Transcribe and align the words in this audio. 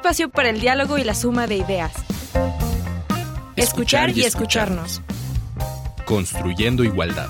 espacio 0.00 0.30
para 0.30 0.48
el 0.48 0.62
diálogo 0.62 0.96
y 0.96 1.04
la 1.04 1.14
suma 1.14 1.46
de 1.46 1.56
ideas. 1.56 1.92
Escuchar, 3.54 4.08
y, 4.16 4.22
escucharnos. 4.22 5.02
Construyendo 6.06 6.82
igualdad. 6.82 7.28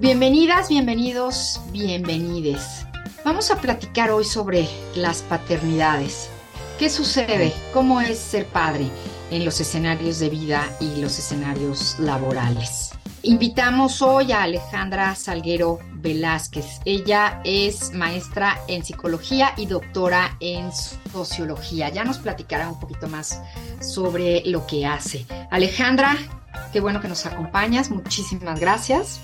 Bienvenidas, 0.00 0.70
bienvenidos, 0.70 1.60
bienvenides. 1.70 2.86
Vamos 3.26 3.50
a 3.50 3.60
platicar 3.60 4.10
hoy 4.10 4.24
sobre 4.24 4.66
las 4.94 5.20
paternidades. 5.20 6.30
¿Qué 6.78 6.88
sucede? 6.88 7.52
¿Cómo 7.74 8.00
es 8.00 8.18
ser 8.18 8.46
padre 8.46 8.88
en 9.30 9.44
los 9.44 9.60
escenarios 9.60 10.18
de 10.18 10.30
vida 10.30 10.66
y 10.80 11.02
los 11.02 11.18
escenarios 11.18 11.98
laborales? 11.98 12.85
Invitamos 13.26 14.02
hoy 14.02 14.30
a 14.30 14.44
Alejandra 14.44 15.12
Salguero 15.16 15.80
Velázquez. 15.94 16.80
Ella 16.84 17.40
es 17.42 17.92
maestra 17.92 18.60
en 18.68 18.84
psicología 18.84 19.52
y 19.56 19.66
doctora 19.66 20.36
en 20.38 20.70
sociología. 21.12 21.88
Ya 21.88 22.04
nos 22.04 22.18
platicará 22.18 22.68
un 22.68 22.78
poquito 22.78 23.08
más 23.08 23.42
sobre 23.80 24.42
lo 24.46 24.64
que 24.68 24.86
hace. 24.86 25.26
Alejandra, 25.50 26.16
qué 26.72 26.78
bueno 26.78 27.00
que 27.00 27.08
nos 27.08 27.26
acompañas. 27.26 27.90
Muchísimas 27.90 28.60
gracias. 28.60 29.18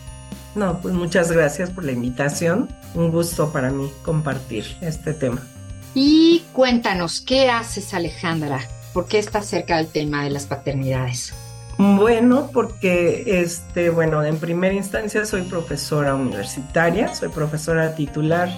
No, 0.57 0.80
pues 0.80 0.95
muchas 0.95 1.30
gracias 1.30 1.71
por 1.71 1.84
la 1.84 1.93
invitación. 1.93 2.74
Un 2.96 3.12
gusto 3.12 3.52
para 3.52 3.71
mí 3.71 3.88
compartir 4.05 4.66
este 4.80 5.15
tema. 5.15 5.46
Y 5.95 6.43
cuéntanos, 6.52 7.21
¿qué 7.21 7.51
haces 7.51 7.95
Alejandra? 7.95 8.66
¿Por 8.95 9.07
qué 9.07 9.21
estás 9.21 9.46
cerca 9.46 9.77
del 9.77 9.87
tema 9.87 10.24
de 10.24 10.30
las 10.30 10.46
paternidades? 10.46 11.32
Bueno, 11.79 12.51
porque 12.53 13.41
este, 13.41 13.91
bueno, 13.91 14.23
en 14.25 14.39
primera 14.39 14.75
instancia 14.75 15.25
soy 15.25 15.43
profesora 15.43 16.15
universitaria, 16.15 17.15
soy 17.15 17.29
profesora 17.30 17.95
titular 17.95 18.49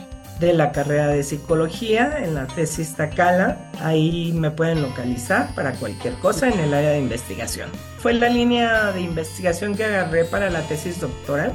de 0.40 0.52
la 0.52 0.72
carrera 0.72 1.08
de 1.08 1.22
psicología 1.22 2.18
en 2.18 2.34
la 2.34 2.46
tesis 2.46 2.94
Tacala. 2.94 3.70
Ahí 3.80 4.32
me 4.32 4.50
pueden 4.50 4.82
localizar 4.82 5.54
para 5.54 5.72
cualquier 5.72 6.14
cosa 6.14 6.48
en 6.48 6.58
el 6.58 6.74
área 6.74 6.90
de 6.90 6.98
investigación. 6.98 7.70
Fue 7.98 8.12
la 8.12 8.28
línea 8.28 8.92
de 8.92 9.00
investigación 9.00 9.74
que 9.74 9.84
agarré 9.84 10.24
para 10.24 10.50
la 10.50 10.62
tesis 10.62 11.00
doctoral 11.00 11.52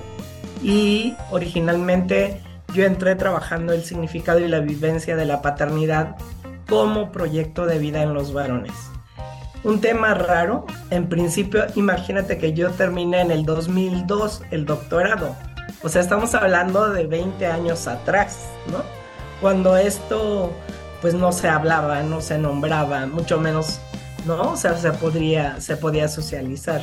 y 0.63 1.13
originalmente 1.29 2.41
yo 2.73 2.85
entré 2.85 3.15
trabajando 3.15 3.73
el 3.73 3.83
significado 3.83 4.39
y 4.39 4.47
la 4.47 4.59
vivencia 4.59 5.15
de 5.15 5.25
la 5.25 5.41
paternidad 5.41 6.15
como 6.67 7.11
proyecto 7.11 7.65
de 7.65 7.79
vida 7.79 8.01
en 8.01 8.13
los 8.13 8.31
varones 8.31 8.73
un 9.63 9.81
tema 9.81 10.13
raro. 10.13 10.65
En 10.89 11.07
principio, 11.07 11.65
imagínate 11.75 12.37
que 12.37 12.53
yo 12.53 12.71
terminé 12.71 13.21
en 13.21 13.31
el 13.31 13.45
2002 13.45 14.43
el 14.51 14.65
doctorado. 14.65 15.35
O 15.83 15.89
sea, 15.89 16.01
estamos 16.01 16.33
hablando 16.35 16.89
de 16.89 17.05
20 17.05 17.45
años 17.45 17.87
atrás, 17.87 18.39
¿no? 18.71 18.83
Cuando 19.41 19.77
esto 19.77 20.51
pues 21.01 21.13
no 21.13 21.31
se 21.31 21.47
hablaba, 21.47 22.03
no 22.03 22.19
se 22.19 22.37
nombraba, 22.37 23.05
mucho 23.05 23.39
menos, 23.39 23.79
¿no? 24.25 24.51
O 24.51 24.57
sea, 24.57 24.77
se 24.77 24.91
podría, 24.91 25.61
se 25.61 25.77
podía 25.77 26.07
socializar. 26.07 26.81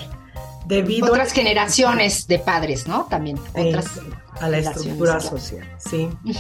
Debido 0.67 1.13
otras 1.13 1.33
generaciones 1.33 2.27
de 2.27 2.39
padres, 2.39 2.89
¿no? 2.89 3.07
También 3.09 3.39
otras 3.55 4.01
a 4.41 4.49
la 4.49 4.59
estructura 4.59 5.21
social, 5.21 5.65
sí. 5.79 6.09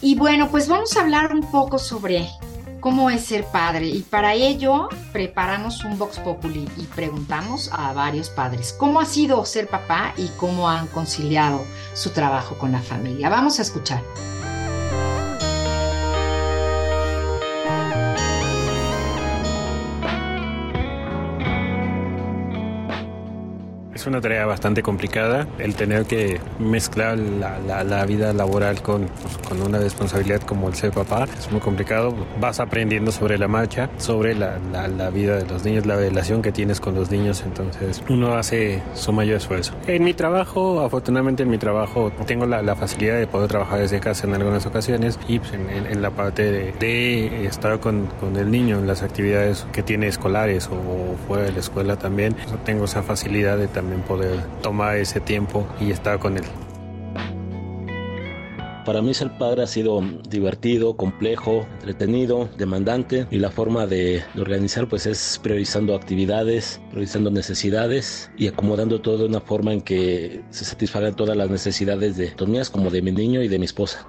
Y 0.00 0.16
bueno, 0.16 0.48
pues 0.50 0.68
vamos 0.68 0.96
a 0.96 1.02
hablar 1.02 1.32
un 1.32 1.48
poco 1.50 1.78
sobre 1.78 2.28
cómo 2.82 3.10
es 3.10 3.24
ser 3.24 3.44
padre 3.44 3.86
y 3.86 4.00
para 4.00 4.34
ello 4.34 4.88
preparamos 5.12 5.84
un 5.84 5.98
Vox 5.98 6.18
Populi 6.18 6.68
y 6.76 6.82
preguntamos 6.86 7.70
a 7.72 7.92
varios 7.92 8.28
padres 8.28 8.74
cómo 8.76 9.00
ha 9.00 9.06
sido 9.06 9.44
ser 9.44 9.68
papá 9.68 10.12
y 10.16 10.26
cómo 10.36 10.68
han 10.68 10.88
conciliado 10.88 11.64
su 11.94 12.10
trabajo 12.10 12.58
con 12.58 12.72
la 12.72 12.80
familia. 12.80 13.28
Vamos 13.28 13.60
a 13.60 13.62
escuchar. 13.62 14.02
Es 24.02 24.08
una 24.08 24.20
tarea 24.20 24.46
bastante 24.46 24.82
complicada 24.82 25.46
el 25.60 25.76
tener 25.76 26.06
que 26.06 26.40
mezclar 26.58 27.16
la, 27.16 28.04
vida 28.04 28.32
laboral 28.32 28.82
con, 28.82 29.06
pues, 29.06 29.38
con, 29.48 29.62
una 29.62 29.78
responsabilidad 29.78 30.40
como 30.40 30.66
el 30.66 30.74
ser 30.74 30.90
papá. 30.90 31.28
Es 31.38 31.52
muy 31.52 31.60
complicado. 31.60 32.12
Vas 32.40 32.58
aprendiendo 32.58 33.12
sobre 33.12 33.38
la 33.38 33.46
marcha, 33.46 33.90
sobre 33.98 34.34
la, 34.34 34.58
vida 35.10 35.36
de 35.36 35.46
los 35.46 35.64
niños, 35.64 35.86
la 35.86 35.94
relación 35.94 36.42
que 36.42 36.50
tienes 36.50 36.80
con 36.80 36.96
los 36.96 37.12
niños. 37.12 37.44
Entonces 37.46 38.02
uno 38.08 38.34
hace 38.34 38.82
su 38.94 39.12
mayor 39.12 39.36
esfuerzo. 39.36 39.72
En 39.86 40.02
mi 40.02 40.14
trabajo, 40.14 40.80
afortunadamente 40.80 41.44
en 41.44 41.50
mi 41.50 41.58
trabajo, 41.58 42.10
tengo 42.26 42.44
la, 42.44 42.74
facilidad 42.74 43.18
de 43.18 43.28
poder 43.28 43.46
trabajar 43.46 43.78
desde 43.78 44.00
casa 44.00 44.26
en 44.26 44.34
algunas 44.34 44.66
ocasiones 44.66 45.16
y 45.28 45.38
pues, 45.38 45.52
en, 45.52 46.02
la 46.02 46.10
parte 46.10 46.72
de, 46.72 47.46
estar 47.46 47.78
con, 47.78 48.06
con, 48.18 48.34
el 48.34 48.50
niño 48.50 48.80
en 48.80 48.88
las 48.88 49.02
actividades 49.02 49.64
que 49.72 49.84
tiene 49.84 50.08
escolares 50.08 50.68
o 50.72 51.14
fuera 51.28 51.44
de 51.44 51.52
la 51.52 51.60
escuela 51.60 51.94
también. 51.94 52.34
Tengo 52.64 52.86
esa 52.86 53.04
facilidad 53.04 53.58
de 53.58 53.68
también 53.68 53.91
poder 54.00 54.40
tomar 54.62 54.96
ese 54.96 55.20
tiempo 55.20 55.66
y 55.78 55.90
estar 55.90 56.18
con 56.18 56.38
él. 56.38 56.44
Para 58.84 59.00
mí 59.00 59.14
ser 59.14 59.38
padre 59.38 59.62
ha 59.62 59.66
sido 59.68 60.02
divertido, 60.28 60.96
complejo, 60.96 61.66
entretenido, 61.74 62.48
demandante 62.58 63.28
y 63.30 63.38
la 63.38 63.50
forma 63.50 63.86
de, 63.86 64.24
organizar 64.36 64.88
pues 64.88 65.06
es 65.06 65.38
priorizando 65.40 65.94
actividades, 65.94 66.80
priorizando 66.90 67.30
necesidades 67.30 68.28
y 68.36 68.48
acomodando 68.48 69.00
todo 69.00 69.18
de 69.18 69.26
una 69.26 69.40
forma 69.40 69.72
en 69.72 69.82
que 69.82 70.42
se 70.50 70.64
satisfagan 70.64 71.14
todas 71.14 71.36
las 71.36 71.48
necesidades 71.48 72.16
de 72.16 72.32
mías 72.46 72.70
como 72.70 72.90
de 72.90 73.02
mi 73.02 73.12
niño 73.12 73.40
y 73.42 73.46
de 73.46 73.58
mi 73.60 73.66
esposa. 73.66 74.04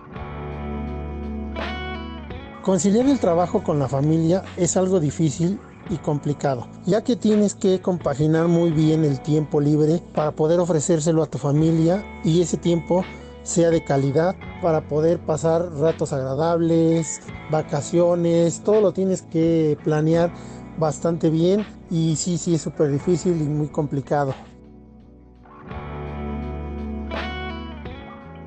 Conciliar 2.64 3.08
el 3.08 3.20
trabajo 3.20 3.62
con 3.62 3.78
la 3.78 3.88
familia 3.88 4.42
es 4.58 4.76
algo 4.76 5.00
difícil 5.00 5.60
y 5.90 5.98
complicado, 5.98 6.68
ya 6.86 7.04
que 7.04 7.16
tienes 7.16 7.56
que 7.56 7.82
compaginar 7.82 8.48
muy 8.48 8.72
bien 8.72 9.04
el 9.04 9.22
tiempo 9.22 9.62
libre 9.62 10.02
para 10.14 10.32
poder 10.32 10.60
ofrecérselo 10.60 11.24
a 11.24 11.28
tu 11.28 11.38
familia 11.38 12.04
y 12.24 12.42
ese 12.42 12.58
tiempo 12.58 13.06
sea 13.44 13.70
de 13.70 13.84
calidad 13.84 14.36
para 14.62 14.82
poder 14.82 15.20
pasar 15.20 15.72
ratos 15.74 16.14
agradables, 16.14 17.22
vacaciones, 17.52 18.62
todo 18.62 18.82
lo 18.82 18.94
tienes 18.94 19.22
que 19.22 19.78
planear 19.84 20.32
bastante 20.78 21.30
bien 21.30 21.66
y 21.92 22.16
sí, 22.16 22.38
sí 22.38 22.56
es 22.56 22.62
súper 22.62 22.90
difícil 22.92 23.42
y 23.42 23.46
muy 23.46 23.68
complicado. 23.68 24.34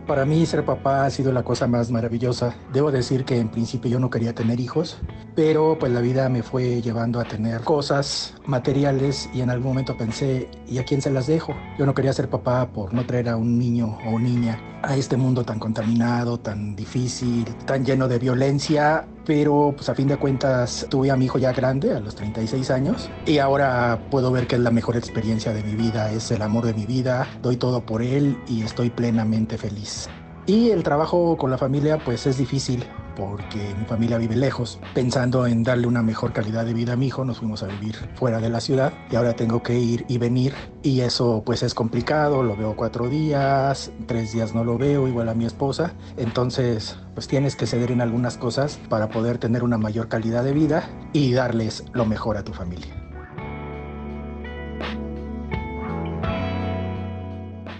Para 0.06 0.25
mí 0.25 0.47
ser 0.47 0.65
papá 0.65 1.05
ha 1.05 1.11
sido 1.11 1.33
la 1.33 1.43
cosa 1.43 1.67
más 1.67 1.91
maravillosa. 1.91 2.55
Debo 2.72 2.93
decir 2.93 3.25
que 3.25 3.41
en 3.41 3.49
principio 3.49 3.91
yo 3.91 3.99
no 3.99 4.09
quería 4.09 4.37
tener 4.37 4.61
hijos, 4.61 4.99
pero 5.34 5.77
pues 5.81 5.91
la 5.91 6.00
vida 6.00 6.28
me 6.28 6.44
fue 6.44 6.81
llevando 6.81 7.19
a 7.19 7.25
tener 7.25 7.62
cosas 7.62 8.33
materiales 8.47 9.28
y 9.34 9.41
en 9.41 9.50
algún 9.50 9.69
momento 9.71 9.97
pensé, 9.97 10.49
¿y 10.69 10.78
a 10.78 10.84
quién 10.84 11.03
se 11.03 11.11
las 11.11 11.27
dejo? 11.27 11.56
Yo 11.77 11.87
no 11.87 11.95
quería 11.95 12.12
ser 12.12 12.31
papá 12.31 12.69
por 12.72 12.95
no 12.95 13.05
traer 13.05 13.31
a 13.31 13.37
un 13.37 13.59
niño 13.59 13.99
o 14.06 14.21
niña 14.21 14.61
a 14.84 14.97
este 14.97 15.16
mundo 15.16 15.43
tan 15.43 15.59
contaminado, 15.59 16.39
tan 16.39 16.77
difícil, 16.77 17.45
tan 17.66 17.84
lleno 17.84 18.06
de 18.06 18.21
violencia 18.21 19.09
pero 19.26 19.75
pues 19.76 19.88
a 19.88 19.94
fin 19.94 20.09
de 20.09 20.16
cuentas 20.16 20.87
tuve 20.88 21.10
a 21.10 21.16
mi 21.16 21.26
hijo 21.26 21.38
ya 21.38 21.53
grande, 21.53 21.92
a 21.92 22.00
los 22.00 22.14
36 22.14 22.70
años, 22.70 23.10
y 23.26 23.38
ahora 23.38 24.00
puedo 24.10 24.31
ver 24.31 24.47
que 24.47 24.54
es 24.54 24.60
la 24.60 24.70
mejor 24.70 24.97
experiencia 24.97 25.53
de 25.53 25.62
mi 25.62 25.75
vida, 25.75 26.12
es 26.12 26.31
el 26.31 26.42
amor 26.42 26.64
de 26.64 26.75
mi 26.75 26.87
vida, 26.87 27.26
doy 27.42 27.56
todo 27.56 27.84
por 27.84 28.03
él 28.03 28.38
y 28.48 28.62
estoy 28.62 28.91
plenamente 28.91 29.59
feliz. 29.59 30.09
Y 30.47 30.70
el 30.70 30.84
trabajo 30.84 31.36
con 31.36 31.50
la 31.50 31.59
familia 31.59 31.98
pues 31.98 32.26
es 32.26 32.38
difícil 32.38 32.84
porque 33.16 33.75
mi 33.77 33.84
familia 33.87 34.19
vive 34.19 34.37
lejos. 34.37 34.78
Pensando 34.94 35.47
en 35.47 35.65
darle 35.65 35.88
una 35.88 36.03
mejor 36.03 36.32
calidad 36.32 36.65
de 36.65 36.75
vida 36.75 36.93
a 36.93 36.97
mi 36.97 37.06
hijo, 37.06 37.25
nos 37.25 37.38
fuimos 37.38 37.62
a 37.62 37.66
vivir 37.66 37.97
fuera 38.15 38.38
de 38.38 38.49
la 38.49 38.60
ciudad 38.60 38.93
y 39.10 39.16
ahora 39.16 39.34
tengo 39.34 39.62
que 39.62 39.78
ir 39.78 40.04
y 40.09 40.19
venir 40.19 40.54
y 40.82 41.00
eso 41.00 41.43
pues 41.44 41.62
es 41.62 41.75
complicado, 41.75 42.43
lo 42.43 42.56
veo 42.56 42.77
cuatro 42.77 43.09
días, 43.09 43.91
tres 44.06 44.32
días 44.32 44.54
no 44.54 44.62
lo 44.62 44.78
veo, 44.78 45.09
igual 45.09 45.28
a 45.28 45.34
mi 45.34 45.47
esposa. 45.47 45.95
Entonces 46.16 46.97
pues 47.15 47.27
tienes 47.27 47.57
que 47.57 47.66
ceder 47.66 47.91
en 47.91 48.01
algunas 48.01 48.39
cosas 48.39 48.78
para 48.89 49.09
poder 49.09 49.39
tener 49.39 49.65
una 49.65 49.78
mayor 49.78 50.09
calidad 50.09 50.45
de 50.45 50.53
vida 50.53 50.89
y 51.13 51.33
darles 51.33 51.84
lo 51.92 52.07
mejor 52.07 52.36
a 52.36 52.45
tu 52.45 52.53
familia. 52.53 52.95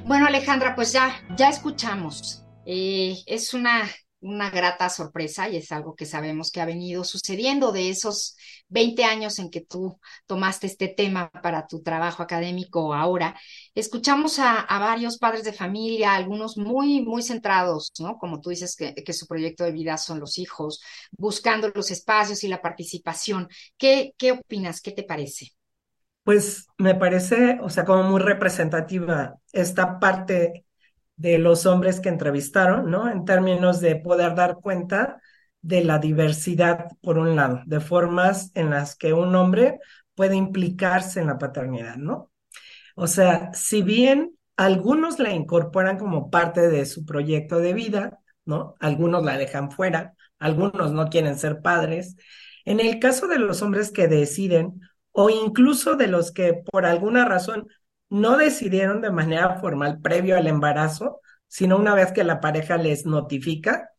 Bueno, 0.06 0.27
Alejandra, 0.27 0.75
pues 0.75 0.93
ya, 0.93 1.11
ya 1.37 1.49
escuchamos 1.49 2.47
eh, 2.69 3.23
es 3.27 3.55
una, 3.55 3.85
una 4.21 4.51
grata 4.51 4.89
sorpresa 4.89 5.49
y 5.49 5.57
es 5.57 5.71
algo 5.73 5.95
que 5.95 6.07
sabemos 6.07 6.51
que 6.51 6.61
ha 6.61 6.67
venido 6.67 7.05
sucediendo 7.05 7.71
de 7.73 7.91
esos 7.91 8.37
20 8.69 9.05
años 9.05 9.39
en 9.39 9.51
que 9.51 9.61
tú 9.61 9.99
tomaste 10.27 10.67
este 10.67 10.89
tema 10.89 11.31
para 11.31 11.67
tu 11.67 11.83
trabajo 11.83 12.23
académico 12.23 12.95
ahora. 12.95 13.39
Escuchamos 13.75 14.39
a, 14.39 14.67
varios 14.69 15.19
padres 15.19 15.45
de 15.45 15.53
familia, 15.53 16.15
algunos 16.15 16.57
muy, 16.57 17.03
muy 17.03 17.23
centrados, 17.23 17.93
¿no? 17.99 18.19
Como 18.19 18.41
tú 18.41 18.51
dices 18.51 18.75
que, 18.77 18.95
que, 18.95 19.13
su 19.13 19.27
proyecto 19.27 19.65
de 19.65 19.73
vida 19.73 19.97
son 19.97 20.21
los 20.21 20.39
hijos, 20.39 20.81
buscando 21.12 21.71
los 21.75 21.91
espacios 21.91 22.45
y 22.45 22.49
la 22.49 22.62
participación. 22.62 23.49
¿Qué, 23.77 24.12
qué 24.17 24.33
opinas? 24.33 24.81
¿Qué 24.81 24.93
te 24.93 25.03
parece? 25.03 25.53
Pues 26.27 26.67
me 26.79 26.97
parece, 26.97 27.59
o 27.62 27.71
sea, 27.71 27.85
como 27.85 28.03
muy 28.03 28.21
representativa 28.21 29.37
esta 29.53 30.01
parte 30.01 30.66
de 31.17 31.39
los 31.39 31.67
hombres 31.67 32.01
que 32.01 32.09
entrevistaron, 32.09 32.91
¿no? 32.91 33.11
En 33.11 33.25
términos 33.25 33.81
de 33.81 33.97
poder 33.97 34.35
dar 34.35 34.57
cuenta 34.57 35.21
de 35.63 35.83
la 35.83 35.99
diversidad, 35.99 36.89
por 37.03 37.19
un 37.19 37.35
lado, 37.37 37.63
de 37.67 37.81
formas 37.81 38.53
en 38.55 38.71
las 38.71 38.97
que 38.97 39.13
un 39.13 39.35
hombre 39.35 39.81
puede 40.15 40.37
implicarse 40.37 41.21
en 41.21 41.27
la 41.27 41.39
paternidad, 41.39 41.97
¿no? 41.97 42.31
O 42.95 43.07
sea, 43.07 43.53
si 43.53 43.83
bien 43.83 44.37
algunos 44.57 45.19
la 45.19 45.33
incorporan 45.33 45.99
como 45.99 46.31
parte 46.31 46.69
de 46.69 46.87
su 46.87 47.05
proyecto 47.05 47.59
de 47.59 47.75
vida, 47.75 48.19
¿no? 48.45 48.75
Algunos 48.81 49.25
la 49.25 49.37
dejan 49.37 49.71
fuera, 49.71 50.15
algunos 50.39 50.93
no 50.93 51.09
quieren 51.09 51.39
ser 51.39 51.61
padres. 51.62 52.17
En 52.65 52.81
el 52.81 52.99
caso 52.99 53.27
de 53.29 53.39
los 53.39 53.62
hombres 53.62 53.91
que 53.91 54.09
deciden, 54.09 54.81
o 55.12 55.31
incluso 55.31 55.97
de 55.97 56.09
los 56.09 56.33
que 56.33 56.55
por 56.55 56.85
alguna 56.87 57.25
razón 57.25 57.67
no 58.08 58.37
decidieron 58.37 59.00
de 59.00 59.11
manera 59.11 59.56
formal 59.61 60.00
previo 60.00 60.37
al 60.37 60.47
embarazo, 60.47 61.20
sino 61.49 61.76
una 61.76 61.94
vez 61.94 62.12
que 62.12 62.25
la 62.25 62.41
pareja 62.41 62.76
les 62.76 63.06
notifica. 63.06 63.91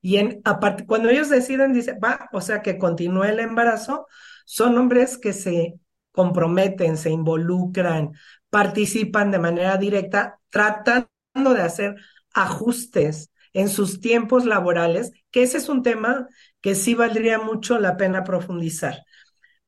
Y 0.00 0.16
en, 0.16 0.42
cuando 0.86 1.08
ellos 1.08 1.28
deciden, 1.28 1.72
dice, 1.72 1.94
va, 1.94 2.28
o 2.32 2.40
sea, 2.40 2.62
que 2.62 2.78
continúe 2.78 3.24
el 3.24 3.40
embarazo, 3.40 4.06
son 4.44 4.78
hombres 4.78 5.18
que 5.18 5.32
se 5.32 5.80
comprometen, 6.12 6.96
se 6.96 7.10
involucran, 7.10 8.12
participan 8.50 9.30
de 9.30 9.38
manera 9.38 9.76
directa, 9.76 10.40
tratando 10.50 11.08
de 11.54 11.62
hacer 11.62 11.96
ajustes 12.32 13.30
en 13.52 13.68
sus 13.68 14.00
tiempos 14.00 14.44
laborales, 14.44 15.12
que 15.30 15.42
ese 15.42 15.58
es 15.58 15.68
un 15.68 15.82
tema 15.82 16.28
que 16.60 16.74
sí 16.74 16.94
valdría 16.94 17.38
mucho 17.38 17.78
la 17.78 17.96
pena 17.96 18.24
profundizar 18.24 19.04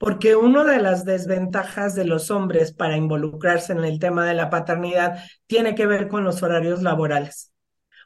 porque 0.00 0.35
una 0.35 0.64
de 0.64 0.81
las 0.81 1.05
desventajas 1.05 1.94
de 1.94 2.06
los 2.06 2.31
hombres 2.31 2.73
para 2.73 2.97
involucrarse 2.97 3.73
en 3.75 3.85
el 3.85 3.99
tema 3.99 4.25
de 4.25 4.32
la 4.32 4.49
paternidad 4.49 5.23
tiene 5.47 5.75
que 5.75 5.85
ver 5.87 6.08
con 6.08 6.25
los 6.25 6.43
horarios 6.43 6.81
laborales. 6.81 7.52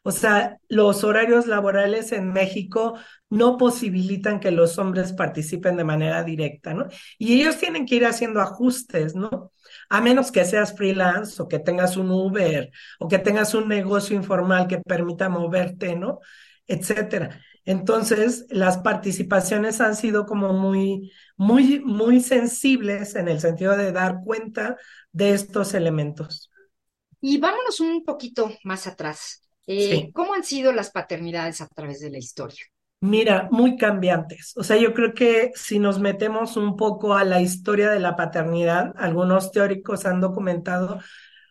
O 0.02 0.11
sea, 0.11 0.58
los 0.69 1.05
horarios 1.05 1.46
laborales 1.46 2.11
en 2.11 2.32
México 2.32 2.99
no 3.31 3.56
posibilitan 3.56 4.41
que 4.41 4.50
los 4.50 4.76
hombres 4.79 5.12
participen 5.12 5.76
de 5.76 5.85
manera 5.85 6.25
directa, 6.25 6.75
¿no? 6.75 6.88
Y 7.17 7.41
ellos 7.41 7.58
tienen 7.58 7.87
que 7.87 7.94
ir 7.94 8.06
haciendo 8.06 8.40
ajustes, 8.40 9.14
¿no? 9.14 9.52
A 9.88 10.00
menos 10.00 10.32
que 10.32 10.44
seas 10.44 10.76
freelance 10.76 11.40
o 11.40 11.47
que 11.47 11.61
tengas 11.61 11.97
un 11.97 12.11
Uber 12.11 12.73
o 12.99 13.06
que 13.06 13.20
tengas 13.20 13.55
un 13.55 13.69
negocio 13.69 14.17
informal 14.17 14.67
que 14.67 14.79
permita 14.79 15.29
moverte, 15.29 15.94
¿no? 15.94 16.19
Etcétera. 16.67 17.40
Entonces, 17.64 18.46
las 18.50 18.78
participaciones 18.78 19.81
han 19.81 19.96
sido 19.96 20.26
como 20.26 20.52
muy, 20.52 21.12
muy, 21.37 21.81
muy 21.81 22.20
sensibles 22.20 23.14
en 23.14 23.28
el 23.28 23.40
sentido 23.40 23.76
de 23.76 23.93
dar 23.93 24.20
cuenta 24.22 24.76
de 25.12 25.32
estos 25.32 25.72
elementos. 25.75 26.50
Y 27.20 27.38
vámonos 27.38 27.81
un 27.81 28.05
poquito 28.05 28.52
más 28.64 28.87
atrás. 28.87 29.49
Eh, 29.66 30.11
¿Cómo 30.12 30.34
han 30.34 30.44
sido 30.44 30.72
las 30.72 30.90
paternidades 30.90 31.62
a 31.62 31.69
través 31.69 32.00
de 32.00 32.11
la 32.11 32.19
historia? 32.19 32.62
Mira, 33.00 33.49
muy 33.50 33.76
cambiantes. 33.78 34.52
O 34.56 34.62
sea, 34.62 34.76
yo 34.76 34.93
creo 34.93 35.14
que 35.14 35.52
si 35.55 35.78
nos 35.78 35.99
metemos 35.99 36.58
un 36.58 36.76
poco 36.76 37.14
a 37.14 37.25
la 37.25 37.40
historia 37.40 37.90
de 37.90 38.00
la 38.00 38.14
paternidad, 38.14 38.93
algunos 38.96 39.52
teóricos 39.52 40.05
han 40.05 40.20
documentado, 40.20 41.00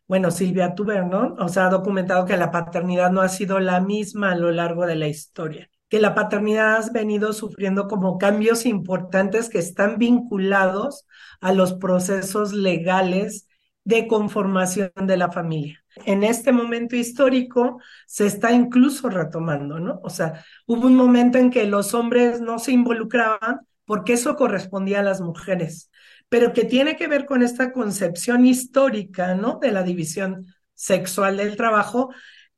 bueno, 0.08 0.30
Silvia 0.30 0.76
Tuber, 0.76 1.04
O 1.40 1.48
sea, 1.50 1.68
ha 1.68 1.70
documentado 1.70 2.26
que 2.26 2.38
la 2.38 2.52
paternidad 2.52 3.12
no 3.12 3.22
ha 3.22 3.30
sido 3.30 3.60
la 3.60 3.82
misma 3.82 4.32
a 4.32 4.36
lo 4.36 4.52
largo 4.52 4.86
de 4.86 4.96
la 4.96 5.08
historia 5.08 5.70
que 5.94 6.00
la 6.00 6.16
paternidad 6.16 6.78
has 6.78 6.92
venido 6.92 7.34
sufriendo 7.34 7.88
como 7.88 8.18
cambios 8.18 8.66
importantes 8.66 9.48
que 9.48 9.60
están 9.60 10.00
vinculados 10.00 11.06
a 11.40 11.54
los 11.54 11.74
procesos 11.74 12.52
legales 12.52 13.48
de 13.84 14.08
conformación 14.08 14.92
de 15.04 15.18
la 15.18 15.32
familia. 15.32 15.86
En 16.08 16.24
este 16.24 16.52
momento 16.52 16.96
histórico 16.96 17.80
se 18.08 18.26
está 18.26 18.54
incluso 18.54 19.08
retomando, 19.08 19.80
¿no? 19.80 20.00
O 20.02 20.10
sea, 20.10 20.44
hubo 20.66 20.88
un 20.88 20.96
momento 20.96 21.38
en 21.38 21.52
que 21.52 21.68
los 21.68 21.94
hombres 21.94 22.42
no 22.42 22.58
se 22.58 22.72
involucraban 22.72 23.60
porque 23.86 24.14
eso 24.14 24.36
correspondía 24.36 25.02
a 25.02 25.04
las 25.04 25.22
mujeres, 25.22 25.92
pero 26.28 26.54
que 26.54 26.66
tiene 26.66 26.96
que 26.96 27.08
ver 27.08 27.28
con 27.28 27.44
esta 27.44 27.72
concepción 27.72 28.48
histórica, 28.48 29.36
¿no? 29.36 29.60
De 29.62 29.72
la 29.72 29.84
división 29.84 30.48
sexual 30.74 31.38
del 31.38 31.56
trabajo 31.56 32.10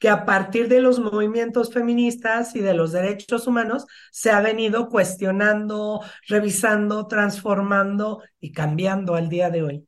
que 0.05 0.09
a 0.09 0.23
partir 0.23 0.67
de 0.67 0.81
los 0.81 0.99
movimientos 0.99 1.73
feministas 1.73 2.55
y 2.55 2.59
de 2.59 2.75
los 2.75 2.91
derechos 2.91 3.47
humanos 3.47 3.87
se 4.11 4.29
ha 4.29 4.39
venido 4.39 4.87
cuestionando, 4.87 5.99
revisando, 6.27 7.07
transformando 7.07 8.21
y 8.39 8.51
cambiando 8.51 9.15
al 9.15 9.29
día 9.29 9.49
de 9.49 9.63
hoy. 9.63 9.87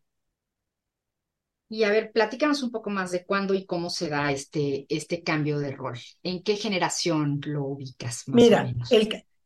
Y 1.69 1.83
a 1.83 1.91
ver, 1.91 2.11
platícanos 2.11 2.63
un 2.63 2.71
poco 2.71 2.89
más 2.89 3.11
de 3.11 3.27
cuándo 3.27 3.53
y 3.53 3.67
cómo 3.67 3.91
se 3.91 4.09
da 4.09 4.31
este, 4.31 4.87
este 4.89 5.21
cambio 5.21 5.59
de 5.59 5.73
rol. 5.73 5.99
¿En 6.23 6.41
qué 6.41 6.55
generación 6.55 7.39
lo 7.45 7.65
ubicas? 7.65 8.23
Mira, 8.25 8.73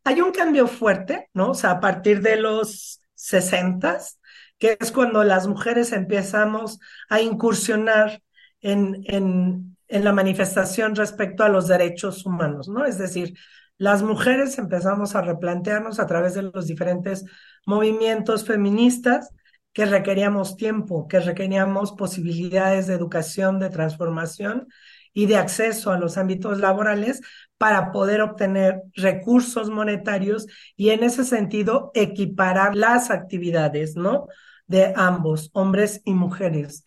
hay 0.06 0.22
un 0.22 0.32
cambio 0.32 0.68
fuerte, 0.68 1.28
¿no? 1.34 1.50
O 1.50 1.54
sea, 1.54 1.72
a 1.72 1.80
partir 1.82 2.22
de 2.22 2.38
los 2.38 3.02
sesentas, 3.14 4.22
que 4.58 4.78
es 4.80 4.94
cuando 4.94 5.26
las 5.26 5.48
mujeres 5.48 5.92
empezamos 5.92 6.80
a 7.10 7.20
incursionar 7.20 8.24
en, 8.62 9.04
en, 9.08 9.76
en 9.92 10.04
la 10.04 10.14
manifestación 10.14 10.96
respecto 10.96 11.44
a 11.44 11.50
los 11.50 11.68
derechos 11.68 12.26
humanos, 12.26 12.70
¿no? 12.70 12.86
Es 12.86 12.98
decir, 12.98 13.38
las 13.78 14.04
mujeres 14.04 14.58
empezamos 14.58 15.16
a 15.16 15.22
replantearnos 15.22 16.00
a 16.00 16.08
través 16.08 16.34
de 16.34 16.44
los 16.44 16.68
diferentes 16.68 17.26
movimientos 17.66 18.46
feministas 18.46 19.30
que 19.74 19.86
requeríamos 19.86 20.56
tiempo, 20.56 21.08
que 21.08 21.20
requeríamos 21.20 21.94
posibilidades 21.94 22.88
de 22.88 22.94
educación, 22.94 23.60
de 23.60 23.70
transformación 23.70 24.68
y 25.14 25.26
de 25.26 25.38
acceso 25.38 25.92
a 25.92 25.98
los 25.98 26.18
ámbitos 26.18 26.60
laborales 26.60 27.22
para 27.58 27.92
poder 27.92 28.22
obtener 28.22 28.82
recursos 28.96 29.70
monetarios 29.70 30.48
y 30.76 30.90
en 30.92 31.04
ese 31.04 31.24
sentido 31.26 31.92
equiparar 31.94 32.76
las 32.76 33.12
actividades, 33.12 33.96
¿no? 33.96 34.28
De 34.68 34.94
ambos, 34.96 35.50
hombres 35.54 36.02
y 36.06 36.14
mujeres. 36.14 36.86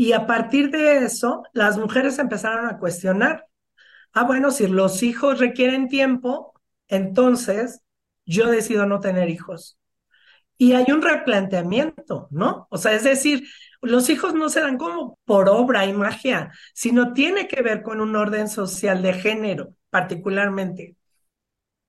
Y 0.00 0.12
a 0.12 0.28
partir 0.28 0.70
de 0.70 0.98
eso, 0.98 1.42
las 1.52 1.76
mujeres 1.76 2.20
empezaron 2.20 2.66
a 2.66 2.78
cuestionar, 2.78 3.48
ah, 4.12 4.22
bueno, 4.22 4.52
si 4.52 4.68
los 4.68 5.02
hijos 5.02 5.40
requieren 5.40 5.88
tiempo, 5.88 6.54
entonces 6.86 7.80
yo 8.24 8.46
decido 8.46 8.86
no 8.86 9.00
tener 9.00 9.28
hijos. 9.28 9.76
Y 10.56 10.74
hay 10.74 10.84
un 10.92 11.02
replanteamiento, 11.02 12.28
¿no? 12.30 12.68
O 12.70 12.78
sea, 12.78 12.92
es 12.92 13.02
decir, 13.02 13.48
los 13.82 14.08
hijos 14.08 14.34
no 14.34 14.50
se 14.50 14.60
dan 14.60 14.78
como 14.78 15.18
por 15.24 15.48
obra 15.48 15.84
y 15.84 15.92
magia, 15.92 16.52
sino 16.74 17.12
tiene 17.12 17.48
que 17.48 17.60
ver 17.62 17.82
con 17.82 18.00
un 18.00 18.14
orden 18.14 18.48
social 18.48 19.02
de 19.02 19.14
género, 19.14 19.74
particularmente. 19.90 20.94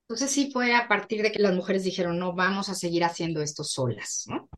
Entonces 0.07 0.31
sí 0.31 0.49
fue 0.51 0.73
a 0.73 0.87
partir 0.87 1.21
de 1.21 1.31
que 1.31 1.43
las 1.43 1.53
mujeres 1.53 1.83
dijeron, 1.83 2.17
no, 2.17 2.33
vamos 2.33 2.69
a 2.69 2.73
seguir 2.73 3.03
haciendo 3.03 3.39
esto 3.43 3.63
solas, 3.63 4.25
¿no? 4.27 4.49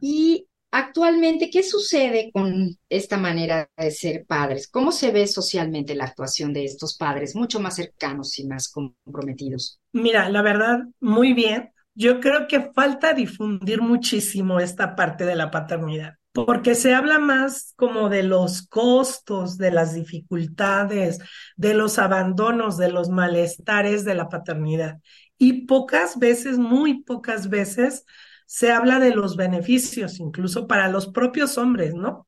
Y 0.00 0.46
Actualmente, 0.78 1.48
¿qué 1.48 1.62
sucede 1.62 2.30
con 2.34 2.76
esta 2.90 3.16
manera 3.16 3.66
de 3.78 3.90
ser 3.90 4.26
padres? 4.26 4.68
¿Cómo 4.68 4.92
se 4.92 5.10
ve 5.10 5.26
socialmente 5.26 5.94
la 5.94 6.04
actuación 6.04 6.52
de 6.52 6.66
estos 6.66 6.98
padres 6.98 7.34
mucho 7.34 7.60
más 7.60 7.76
cercanos 7.76 8.38
y 8.38 8.46
más 8.46 8.68
comprometidos? 8.68 9.80
Mira, 9.94 10.28
la 10.28 10.42
verdad, 10.42 10.80
muy 11.00 11.32
bien. 11.32 11.70
Yo 11.94 12.20
creo 12.20 12.46
que 12.46 12.72
falta 12.74 13.14
difundir 13.14 13.80
muchísimo 13.80 14.60
esta 14.60 14.94
parte 14.94 15.24
de 15.24 15.34
la 15.34 15.50
paternidad, 15.50 16.16
porque 16.34 16.74
se 16.74 16.92
habla 16.92 17.18
más 17.18 17.72
como 17.76 18.10
de 18.10 18.24
los 18.24 18.68
costos, 18.68 19.56
de 19.56 19.70
las 19.70 19.94
dificultades, 19.94 21.20
de 21.56 21.72
los 21.72 21.98
abandonos, 21.98 22.76
de 22.76 22.90
los 22.90 23.08
malestares 23.08 24.04
de 24.04 24.14
la 24.14 24.28
paternidad. 24.28 24.98
Y 25.38 25.64
pocas 25.64 26.18
veces, 26.18 26.58
muy 26.58 27.02
pocas 27.02 27.48
veces, 27.48 28.04
se 28.46 28.72
habla 28.72 28.98
de 29.00 29.14
los 29.14 29.36
beneficios, 29.36 30.20
incluso 30.20 30.66
para 30.66 30.88
los 30.88 31.08
propios 31.08 31.58
hombres, 31.58 31.94
¿no? 31.94 32.26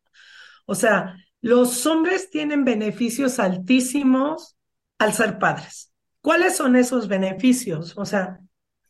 O 0.67 0.75
sea, 0.75 1.17
los 1.41 1.87
hombres 1.87 2.31
tienen 2.31 2.65
beneficios 2.65 3.39
altísimos 3.39 4.57
al 4.99 5.15
ser 5.15 5.39
padres. 5.39 5.93
¿Cuáles 6.21 6.57
son 6.57 6.77
esos 6.77 7.09
beneficios? 7.09 7.95
O 7.97 8.05
sea, 8.05 8.41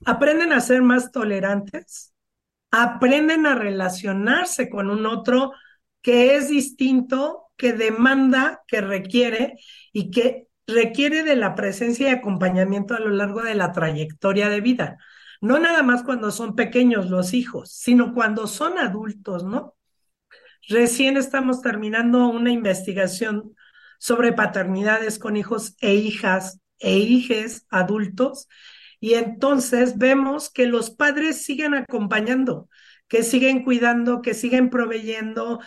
aprenden 0.06 0.52
a 0.52 0.60
ser 0.60 0.82
más 0.82 1.12
tolerantes, 1.12 2.14
aprenden 2.70 3.46
a 3.46 3.54
relacionarse 3.54 4.70
con 4.70 4.90
un 4.90 5.06
otro 5.06 5.52
que 6.00 6.36
es 6.36 6.48
distinto, 6.48 7.44
que 7.56 7.74
demanda, 7.74 8.62
que 8.66 8.80
requiere 8.80 9.58
y 9.92 10.10
que 10.10 10.48
requiere 10.66 11.22
de 11.22 11.36
la 11.36 11.54
presencia 11.54 12.08
y 12.08 12.12
acompañamiento 12.12 12.94
a 12.94 13.00
lo 13.00 13.10
largo 13.10 13.42
de 13.42 13.54
la 13.54 13.72
trayectoria 13.72 14.48
de 14.48 14.60
vida 14.60 14.98
no 15.40 15.58
nada 15.58 15.82
más 15.82 16.02
cuando 16.02 16.30
son 16.30 16.54
pequeños 16.54 17.10
los 17.10 17.34
hijos, 17.34 17.72
sino 17.72 18.14
cuando 18.14 18.46
son 18.46 18.78
adultos, 18.78 19.44
¿no? 19.44 19.74
Recién 20.68 21.16
estamos 21.16 21.62
terminando 21.62 22.28
una 22.28 22.50
investigación 22.50 23.54
sobre 23.98 24.32
paternidades 24.32 25.18
con 25.18 25.36
hijos 25.36 25.76
e 25.80 25.94
hijas 25.94 26.60
e 26.78 26.98
hijes 26.98 27.66
adultos 27.70 28.48
y 29.00 29.14
entonces 29.14 29.98
vemos 29.98 30.50
que 30.50 30.66
los 30.66 30.90
padres 30.90 31.44
siguen 31.44 31.74
acompañando, 31.74 32.68
que 33.08 33.22
siguen 33.22 33.64
cuidando, 33.64 34.22
que 34.22 34.34
siguen 34.34 34.70
proveyendo, 34.70 35.60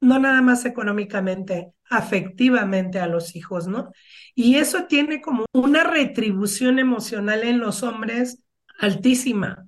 no 0.00 0.18
nada 0.18 0.42
más 0.42 0.64
económicamente, 0.64 1.72
afectivamente 1.90 3.00
a 3.00 3.06
los 3.08 3.34
hijos, 3.34 3.66
¿no? 3.66 3.90
Y 4.34 4.56
eso 4.56 4.84
tiene 4.84 5.20
como 5.20 5.46
una 5.52 5.84
retribución 5.84 6.78
emocional 6.78 7.42
en 7.42 7.58
los 7.58 7.82
hombres 7.82 8.42
altísima. 8.78 9.66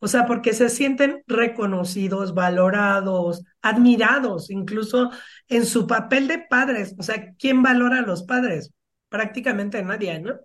O 0.00 0.08
sea, 0.08 0.26
porque 0.26 0.52
se 0.52 0.68
sienten 0.68 1.22
reconocidos, 1.28 2.34
valorados, 2.34 3.44
admirados, 3.62 4.50
incluso 4.50 5.10
en 5.48 5.64
su 5.64 5.86
papel 5.86 6.26
de 6.26 6.40
padres. 6.40 6.94
O 6.98 7.04
sea, 7.04 7.34
¿quién 7.38 7.62
valora 7.62 7.98
a 7.98 8.02
los 8.02 8.24
padres? 8.24 8.72
Prácticamente 9.08 9.82
nadie, 9.82 10.18
¿no? 10.18 10.40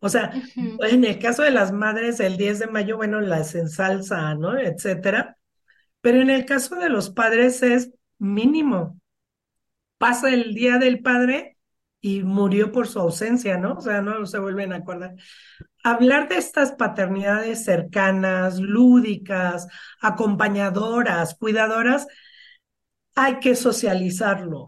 O 0.00 0.08
sea, 0.08 0.32
en 0.56 1.04
el 1.04 1.18
caso 1.18 1.42
de 1.42 1.50
las 1.50 1.72
madres, 1.72 2.20
el 2.20 2.36
10 2.36 2.60
de 2.60 2.66
mayo, 2.68 2.96
bueno, 2.96 3.20
las 3.20 3.54
ensalza, 3.54 4.34
¿no? 4.34 4.58
Etcétera. 4.58 5.36
Pero 6.00 6.20
en 6.20 6.30
el 6.30 6.44
caso 6.44 6.76
de 6.76 6.88
los 6.88 7.10
padres 7.10 7.62
es 7.62 7.92
mínimo. 8.18 9.00
Pasa 9.98 10.30
el 10.32 10.54
día 10.54 10.78
del 10.78 11.02
padre 11.02 11.56
y 12.00 12.22
murió 12.24 12.72
por 12.72 12.88
su 12.88 12.98
ausencia, 12.98 13.58
¿no? 13.58 13.74
O 13.74 13.80
sea, 13.80 14.02
no 14.02 14.26
se 14.26 14.38
vuelven 14.38 14.72
a 14.72 14.76
acordar. 14.76 15.14
Hablar 15.82 16.28
de 16.28 16.36
estas 16.36 16.72
paternidades 16.72 17.64
cercanas, 17.64 18.60
lúdicas, 18.60 19.66
acompañadoras, 20.00 21.34
cuidadoras, 21.34 22.06
hay 23.14 23.40
que 23.40 23.54
socializarlo, 23.56 24.66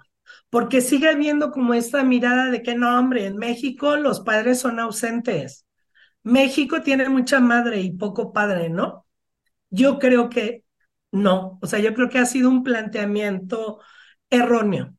porque 0.51 0.81
sigue 0.81 1.09
habiendo 1.09 1.51
como 1.51 1.75
esta 1.75 2.05
mirada 2.05 2.51
de 2.51 2.63
que 2.63 2.75
no, 2.75 2.99
hombre, 2.99 3.27
en 3.27 3.37
México 3.37 3.97
los 3.97 4.21
padres 4.21 4.61
son 4.61 4.81
ausentes. 4.81 5.67
México 6.23 6.83
tiene 6.83 7.09
mucha 7.09 7.41
madre 7.41 7.81
y 7.81 7.93
poco 7.93 8.33
padre, 8.33 8.69
¿no? 8.71 9.07
Yo 9.71 9.99
creo 9.99 10.31
que 10.31 10.65
no, 11.13 11.59
o 11.63 11.67
sea, 11.67 11.79
yo 11.81 11.95
creo 11.95 12.09
que 12.11 12.19
ha 12.19 12.27
sido 12.27 12.51
un 12.51 12.65
planteamiento 12.65 13.81
erróneo 14.31 14.95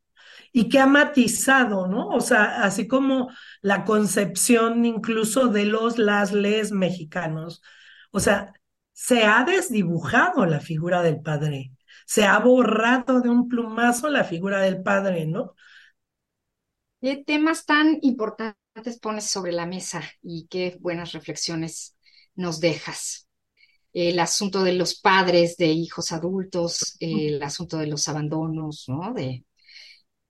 y 0.56 0.70
que 0.70 0.78
ha 0.78 0.86
matizado, 0.86 1.86
¿no? 1.86 2.08
O 2.08 2.20
sea, 2.22 2.62
así 2.62 2.88
como 2.88 3.28
la 3.60 3.84
concepción 3.84 4.86
incluso 4.86 5.48
de 5.48 5.66
los 5.66 5.98
las 5.98 6.32
les 6.32 6.72
mexicanos. 6.72 7.60
O 8.10 8.20
sea, 8.20 8.54
se 8.94 9.24
ha 9.24 9.44
desdibujado 9.44 10.46
la 10.46 10.60
figura 10.60 11.02
del 11.02 11.20
padre, 11.20 11.72
se 12.06 12.24
ha 12.24 12.38
borrado 12.38 13.20
de 13.20 13.28
un 13.28 13.48
plumazo 13.48 14.08
la 14.08 14.24
figura 14.24 14.62
del 14.62 14.82
padre, 14.82 15.26
¿no? 15.26 15.54
¿Qué 17.02 17.18
temas 17.18 17.66
tan 17.66 17.98
importantes 18.00 18.98
pones 19.02 19.26
sobre 19.26 19.52
la 19.52 19.66
mesa 19.66 20.04
y 20.22 20.46
qué 20.48 20.78
buenas 20.80 21.12
reflexiones 21.12 21.98
nos 22.34 22.60
dejas? 22.60 23.24
el 23.92 24.18
asunto 24.18 24.62
de 24.62 24.74
los 24.74 25.00
padres 25.00 25.56
de 25.56 25.68
hijos 25.68 26.12
adultos, 26.12 26.96
el 27.00 27.42
asunto 27.42 27.78
de 27.78 27.86
los 27.86 28.08
abandonos, 28.08 28.84
¿no? 28.88 29.14
De, 29.14 29.46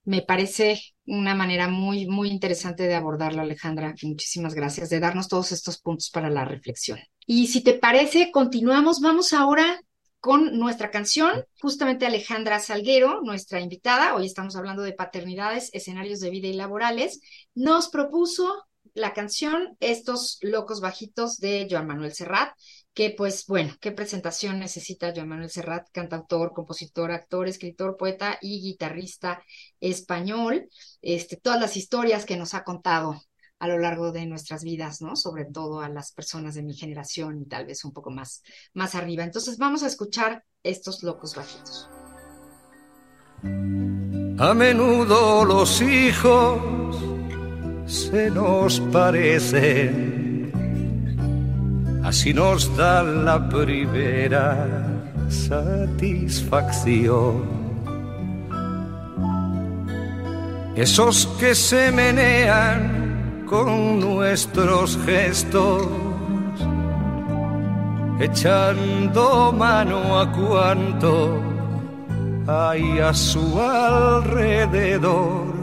me 0.07 0.23
parece 0.23 0.81
una 1.05 1.35
manera 1.35 1.69
muy, 1.69 2.07
muy 2.07 2.31
interesante 2.31 2.85
de 2.85 2.95
abordarlo, 2.95 3.43
Alejandra. 3.43 3.95
Muchísimas 4.03 4.55
gracias 4.55 4.89
de 4.89 5.01
darnos 5.01 5.29
todos 5.29 5.53
estos 5.53 5.79
puntos 5.79 6.11
para 6.11 6.31
la 6.31 6.45
reflexión. 6.45 6.99
Y 7.27 7.49
si 7.49 7.61
te 7.61 7.75
parece, 7.75 8.31
continuamos. 8.31 9.01
Vamos 9.01 9.33
ahora 9.33 9.81
con 10.21 10.59
nuestra 10.59 10.91
canción. 10.91 11.45
Justamente 11.61 12.07
Alejandra 12.07 12.61
Salguero, 12.61 13.21
nuestra 13.23 13.61
invitada, 13.61 14.15
hoy 14.15 14.27
estamos 14.27 14.57
hablando 14.57 14.83
de 14.83 14.93
paternidades, 14.93 15.71
escenarios 15.73 16.21
de 16.21 16.31
vida 16.31 16.49
y 16.49 16.55
laborales, 16.55 17.21
nos 17.55 17.89
propuso 17.89 18.65
la 18.95 19.13
canción 19.13 19.77
Estos 19.81 20.39
locos 20.41 20.81
bajitos 20.81 21.39
de 21.39 21.67
Joan 21.69 21.87
Manuel 21.87 22.15
Serrat 22.15 22.53
que 22.97 23.11
pues 23.11 23.45
bueno, 23.47 23.75
qué 23.79 23.93
presentación 23.93 24.59
necesita 24.59 25.12
Joan 25.15 25.29
Manuel 25.29 25.50
Serrat, 25.50 25.87
cantautor, 25.93 26.55
compositor, 26.55 27.12
actor, 27.12 27.47
escritor, 27.47 27.99
poeta 27.99 28.38
y 28.41 28.62
guitarrista 28.62 29.43
español, 29.81 30.71
este, 31.03 31.37
todas 31.37 31.61
las 31.61 31.76
historias 31.76 32.25
que 32.25 32.38
nos 32.38 32.55
ha 32.55 32.65
contado 32.65 33.21
a 33.59 33.69
lo 33.69 33.79
largo 33.79 34.12
de 34.12 34.25
nuestras 34.25 34.65
vidas, 34.65 35.03
¿no? 35.03 35.15
Sobre 35.15 35.45
todo 35.45 35.83
a 35.83 35.91
las 35.91 36.12
personas 36.12 36.55
de 36.55 36.62
mi 36.62 36.73
generación 36.73 37.43
y 37.43 37.45
tal 37.45 37.67
vez 37.67 37.85
un 37.85 37.93
poco 37.93 38.11
más, 38.11 38.43
más 38.73 38.95
arriba. 38.95 39.25
Entonces 39.25 39.59
vamos 39.59 39.83
a 39.83 39.88
escuchar 39.88 40.43
estos 40.62 41.03
locos 41.03 41.35
bajitos. 41.35 41.91
A 44.38 44.55
menudo 44.55 45.45
los 45.45 45.83
hijos 45.83 46.97
se 47.85 48.31
nos 48.31 48.81
parecen 48.81 50.25
Así 52.07 52.33
nos 52.33 52.75
da 52.77 53.03
la 53.03 53.49
primera 53.49 54.57
satisfacción. 55.29 57.43
Esos 60.77 61.27
que 61.41 61.57
se 61.57 61.91
menean 61.91 63.43
con 63.49 63.99
nuestros 63.99 64.97
gestos, 65.05 65.89
echando 68.21 69.53
mano 69.53 70.21
a 70.21 70.31
cuanto 70.31 71.41
hay 72.47 73.01
a 73.01 73.13
su 73.13 73.61
alrededor 73.61 75.57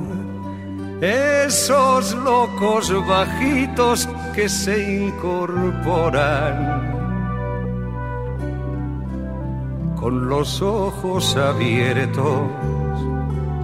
esos 1.03 2.13
locos 2.13 2.93
bajitos 3.07 4.07
que 4.33 4.49
se 4.49 5.05
incorporan 5.05 6.55
con 9.99 10.27
los 10.27 10.61
ojos 10.61 11.35
abiertos 11.37 12.41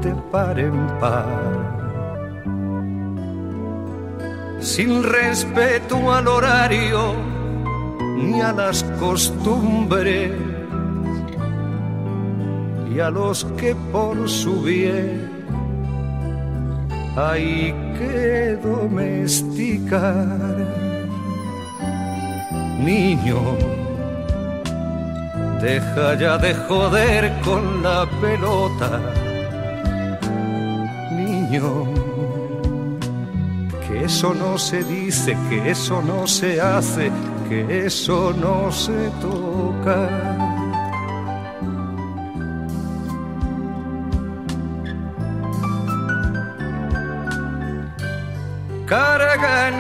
de 0.02 0.14
par 0.32 0.60
en 0.60 0.88
par. 1.00 1.70
Sin 4.60 5.04
respeto 5.04 6.14
al 6.14 6.28
horario 6.28 7.16
ni 8.18 8.40
a 8.40 8.52
las 8.54 8.84
costumbres 9.00 10.32
y 12.94 13.00
a 13.00 13.10
los 13.10 13.46
que 13.58 13.76
por 13.92 14.30
su 14.30 14.62
bien 14.62 15.39
hay 17.20 17.74
que 17.98 18.58
domesticar. 18.64 20.56
Niño, 22.80 23.40
deja 25.62 26.16
ya 26.16 26.38
de 26.38 26.54
joder 26.54 27.34
con 27.44 27.84
la 27.84 28.08
pelota. 28.22 29.02
Niño, 31.12 31.86
que 33.86 34.06
eso 34.06 34.34
no 34.34 34.58
se 34.58 34.84
dice, 34.84 35.36
que 35.50 35.72
eso 35.72 36.02
no 36.02 36.26
se 36.26 36.62
hace, 36.62 37.12
que 37.50 37.86
eso 37.86 38.34
no 38.34 38.72
se 38.72 39.10
toca. 39.22 40.29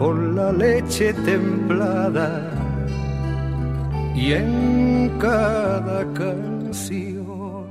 con 0.00 0.34
la 0.34 0.50
leche 0.50 1.12
templada 1.12 2.50
y 4.16 4.32
en 4.32 5.18
cada 5.18 6.10
canción. 6.14 7.68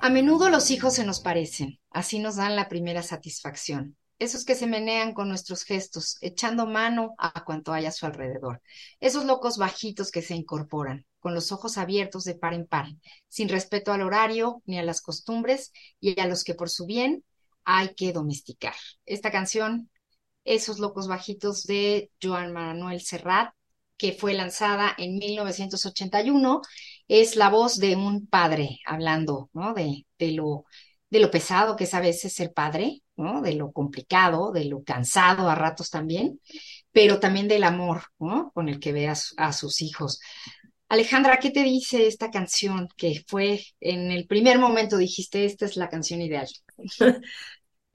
A 0.00 0.08
menudo 0.08 0.48
los 0.48 0.70
hijos 0.70 0.94
se 0.94 1.04
nos 1.04 1.20
parecen, 1.20 1.78
así 1.90 2.20
nos 2.20 2.36
dan 2.36 2.56
la 2.56 2.70
primera 2.70 3.02
satisfacción. 3.02 3.98
Esos 4.18 4.46
que 4.46 4.54
se 4.54 4.66
menean 4.66 5.12
con 5.12 5.28
nuestros 5.28 5.62
gestos, 5.62 6.16
echando 6.22 6.66
mano 6.66 7.14
a 7.18 7.44
cuanto 7.44 7.74
hay 7.74 7.84
a 7.84 7.92
su 7.92 8.06
alrededor. 8.06 8.62
Esos 8.98 9.26
locos 9.26 9.58
bajitos 9.58 10.10
que 10.10 10.22
se 10.22 10.34
incorporan, 10.34 11.04
con 11.20 11.34
los 11.34 11.52
ojos 11.52 11.76
abiertos 11.76 12.24
de 12.24 12.34
par 12.34 12.54
en 12.54 12.66
par, 12.66 12.86
sin 13.28 13.50
respeto 13.50 13.92
al 13.92 14.00
horario 14.00 14.62
ni 14.64 14.78
a 14.78 14.82
las 14.82 15.02
costumbres 15.02 15.74
y 16.00 16.18
a 16.18 16.26
los 16.26 16.44
que 16.44 16.54
por 16.54 16.70
su 16.70 16.86
bien 16.86 17.24
hay 17.66 17.94
que 17.94 18.14
domesticar. 18.14 18.74
Esta 19.04 19.30
canción, 19.30 19.90
Esos 20.46 20.78
locos 20.78 21.08
bajitos 21.08 21.64
de 21.64 22.10
Joan 22.22 22.52
Manuel 22.52 23.02
Serrat, 23.02 23.52
que 23.98 24.12
fue 24.12 24.34
lanzada 24.34 24.94
en 24.98 25.16
1981 25.18 26.62
es 27.08 27.36
la 27.36 27.50
voz 27.50 27.78
de 27.78 27.96
un 27.96 28.26
padre 28.26 28.78
hablando, 28.86 29.50
¿no? 29.52 29.74
De, 29.74 30.06
de, 30.18 30.32
lo, 30.32 30.64
de 31.10 31.20
lo 31.20 31.30
pesado 31.30 31.76
que 31.76 31.84
es 31.84 31.94
a 31.94 32.00
veces 32.00 32.34
ser 32.34 32.52
padre, 32.52 33.02
¿no? 33.16 33.42
De 33.42 33.54
lo 33.54 33.72
complicado, 33.72 34.52
de 34.52 34.66
lo 34.66 34.82
cansado 34.84 35.48
a 35.50 35.54
ratos 35.54 35.90
también, 35.90 36.40
pero 36.92 37.20
también 37.20 37.48
del 37.48 37.64
amor, 37.64 38.04
¿no? 38.18 38.50
Con 38.54 38.68
el 38.68 38.80
que 38.80 38.92
ve 38.92 39.08
a, 39.08 39.14
a 39.38 39.52
sus 39.52 39.82
hijos. 39.82 40.20
Alejandra, 40.88 41.38
¿qué 41.40 41.50
te 41.50 41.62
dice 41.64 42.06
esta 42.06 42.30
canción 42.30 42.88
que 42.96 43.24
fue 43.26 43.60
en 43.80 44.12
el 44.12 44.26
primer 44.26 44.58
momento 44.60 44.96
dijiste, 44.96 45.44
esta 45.44 45.64
es 45.66 45.76
la 45.76 45.88
canción 45.88 46.20
ideal? 46.22 46.48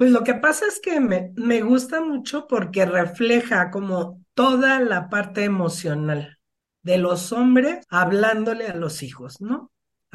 Pues 0.01 0.09
lo 0.09 0.23
que 0.23 0.33
pasa 0.33 0.65
es 0.65 0.79
que 0.79 0.99
me, 0.99 1.31
me 1.35 1.61
gusta 1.61 2.01
mucho 2.01 2.47
porque 2.47 2.87
refleja 2.87 3.69
como 3.69 4.19
toda 4.33 4.79
la 4.79 5.09
parte 5.09 5.43
emocional 5.43 6.39
de 6.81 6.97
los 6.97 7.31
hombres 7.31 7.85
hablándole 7.87 8.65
a 8.65 8.75
los 8.75 9.03
hijos, 9.03 9.41
¿no? 9.41 9.71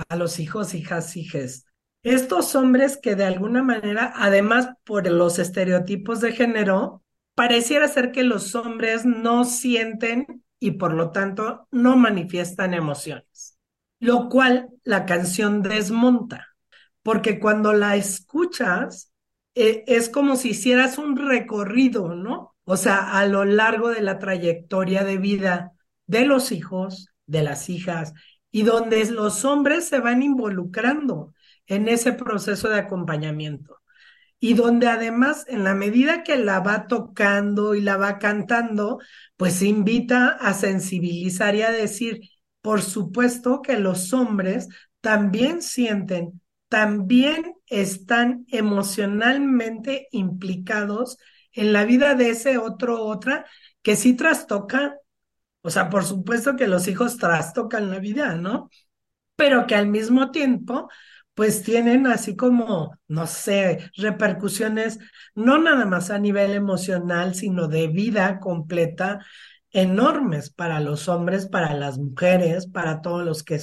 A 0.09 0.17
los 0.17 0.41
hijos, 0.41 0.75
hijas, 0.75 1.17
hijas. 1.17 1.67
Estos 2.03 2.57
hombres 2.57 2.99
que 3.01 3.15
de 3.15 3.27
alguna 3.27 3.63
manera, 3.63 4.13
además 4.17 4.71
por 4.83 5.09
los 5.09 5.39
estereotipos 5.39 6.21
de 6.21 6.33
género, 6.33 7.05
pareciera 7.37 7.87
ser 7.87 8.11
que 8.11 8.25
los 8.25 8.57
hombres 8.57 9.05
no 9.05 9.45
sienten 9.45 10.43
y 10.59 10.73
por 10.73 10.95
lo 10.95 11.13
tanto 11.13 11.69
no 11.71 11.97
manifiestan 11.97 12.75
emociones, 12.75 13.57
lo 14.01 14.31
cual 14.31 14.69
la 14.83 15.07
canción 15.07 15.63
desmonta, 15.63 16.57
porque 17.05 17.39
cuando 17.39 17.73
la 17.73 17.95
escuchas 17.95 19.13
eh, 19.57 19.85
es 19.87 20.11
como 20.11 20.37
si 20.37 20.51
hicieras 20.51 20.99
un 20.99 21.17
recorrido, 21.17 22.15
¿no? 22.15 22.55
O 22.65 22.77
sea, 22.77 23.19
a 23.19 23.27
lo 23.27 23.45
largo 23.45 23.89
de 23.89 24.03
la 24.03 24.19
trayectoria 24.19 25.03
de 25.03 25.17
vida 25.19 25.73
de 26.07 26.27
los 26.27 26.53
hijos, 26.53 27.09
de 27.27 27.43
las 27.43 27.69
hijas, 27.71 28.13
y 28.51 28.63
donde 28.63 29.05
los 29.11 29.45
hombres 29.45 29.89
se 29.89 29.99
van 30.01 30.23
involucrando 30.23 31.35
en 31.67 31.89
ese 31.89 32.13
proceso 32.13 32.69
de 32.69 32.79
acompañamiento. 32.79 33.79
Y 34.39 34.55
donde 34.55 34.89
además, 34.89 35.47
en 35.49 35.65
la 35.65 35.75
medida 35.75 36.23
que 36.23 36.37
la 36.37 36.61
va 36.61 36.87
tocando 36.87 37.75
y 37.75 37.81
la 37.81 37.97
va 37.97 38.19
cantando, 38.19 39.01
pues 39.37 39.63
invita 39.63 40.29
a 40.29 40.53
sensibilizar 40.55 41.55
y 41.55 41.63
a 41.63 41.73
decir, 41.73 42.21
por 42.61 42.83
supuesto 42.83 43.63
que 43.63 43.79
los 43.79 44.13
hombres 44.13 44.69
también 45.01 45.63
sienten, 45.63 46.43
también 46.69 47.55
están 47.67 48.47
emocionalmente 48.49 50.09
implicados 50.13 51.19
en 51.53 51.73
la 51.73 51.85
vida 51.85 52.15
de 52.15 52.31
ese 52.31 52.59
otro 52.59 53.05
otra 53.05 53.47
que 53.83 53.97
sí 53.97 54.15
trastoca 54.15 54.97
o 55.67 55.71
sea, 55.71 55.91
por 55.91 56.05
supuesto 56.05 56.55
que 56.55 56.69
los 56.69 56.87
hijos 56.87 57.17
trastocan 57.19 57.91
la 57.91 57.99
vida, 57.99 58.37
¿no? 58.37 58.71
Pero 59.37 59.67
que 59.67 59.75
al 59.75 59.89
mismo 59.89 60.31
tiempo, 60.31 60.89
pues 61.35 61.63
tienen 61.65 62.07
así 62.07 62.37
como, 62.37 62.97
no 63.09 63.27
sé, 63.27 63.91
repercusiones, 63.97 65.01
no 65.35 65.59
nada 65.59 65.85
más 65.85 66.11
a 66.11 66.19
nivel 66.21 66.53
emocional, 66.53 67.35
sino 67.35 67.69
de 67.69 67.89
vida 67.89 68.39
completa, 68.41 69.27
enormes 69.73 70.51
para 70.51 70.81
los 70.81 71.09
hombres, 71.09 71.47
para 71.49 71.75
las 71.75 71.99
mujeres, 71.99 72.69
para 72.69 73.03
todos 73.03 73.25
los 73.25 73.43
que 73.43 73.61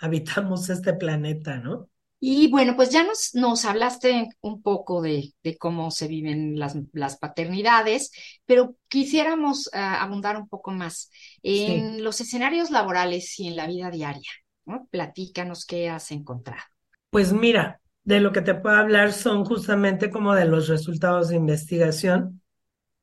habitamos 0.00 0.70
este 0.70 0.94
planeta, 0.94 1.58
¿no? 1.58 1.90
Y 2.26 2.48
bueno, 2.48 2.74
pues 2.74 2.88
ya 2.88 3.04
nos, 3.04 3.34
nos 3.34 3.66
hablaste 3.66 4.30
un 4.40 4.62
poco 4.62 5.02
de, 5.02 5.34
de 5.42 5.58
cómo 5.58 5.90
se 5.90 6.08
viven 6.08 6.58
las, 6.58 6.74
las 6.94 7.18
paternidades, 7.18 8.12
pero 8.46 8.76
quisiéramos 8.88 9.68
ah, 9.74 10.02
abundar 10.02 10.38
un 10.38 10.48
poco 10.48 10.70
más 10.70 11.10
en 11.42 12.02
los 12.02 12.22
escenarios 12.22 12.70
laborales 12.70 13.38
y 13.38 13.48
en 13.48 13.56
la 13.56 13.66
vida 13.66 13.90
diaria. 13.90 14.30
¿no? 14.64 14.88
Platícanos 14.90 15.66
qué 15.66 15.90
has 15.90 16.12
encontrado. 16.12 16.62
Pues 17.10 17.34
mira, 17.34 17.82
de 18.04 18.20
lo 18.20 18.32
que 18.32 18.40
te 18.40 18.54
puedo 18.54 18.76
hablar 18.76 19.12
son 19.12 19.44
justamente 19.44 20.08
como 20.08 20.34
de 20.34 20.46
los 20.46 20.68
resultados 20.68 21.28
de 21.28 21.36
investigación. 21.36 22.40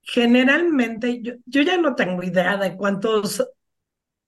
Generalmente, 0.02 1.22
yo, 1.22 1.34
yo 1.46 1.62
ya 1.62 1.78
no 1.78 1.94
tengo 1.94 2.24
idea 2.24 2.58
de 2.58 2.76
cuántos 2.76 3.48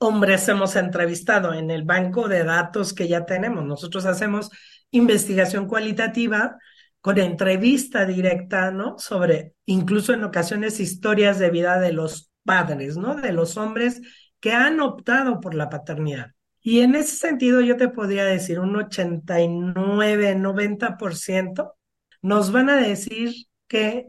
hombres 0.03 0.47
hemos 0.49 0.75
entrevistado 0.75 1.53
en 1.53 1.71
el 1.71 1.83
banco 1.83 2.27
de 2.27 2.43
datos 2.43 2.93
que 2.93 3.07
ya 3.07 3.25
tenemos. 3.25 3.65
Nosotros 3.65 4.05
hacemos 4.05 4.49
investigación 4.91 5.67
cualitativa 5.67 6.57
con 7.01 7.17
entrevista 7.17 8.05
directa, 8.05 8.71
¿no? 8.71 8.97
Sobre 8.99 9.55
incluso 9.65 10.13
en 10.13 10.23
ocasiones 10.23 10.79
historias 10.79 11.39
de 11.39 11.49
vida 11.49 11.79
de 11.79 11.93
los 11.93 12.31
padres, 12.43 12.97
¿no? 12.97 13.15
De 13.15 13.33
los 13.33 13.57
hombres 13.57 14.01
que 14.39 14.51
han 14.51 14.79
optado 14.79 15.39
por 15.39 15.55
la 15.55 15.69
paternidad. 15.69 16.31
Y 16.61 16.81
en 16.81 16.95
ese 16.95 17.15
sentido 17.17 17.61
yo 17.61 17.75
te 17.75 17.89
podría 17.89 18.25
decir 18.25 18.59
un 18.59 18.75
89, 18.75 20.35
90% 20.35 21.73
nos 22.21 22.51
van 22.51 22.69
a 22.69 22.77
decir 22.77 23.33
que 23.67 24.07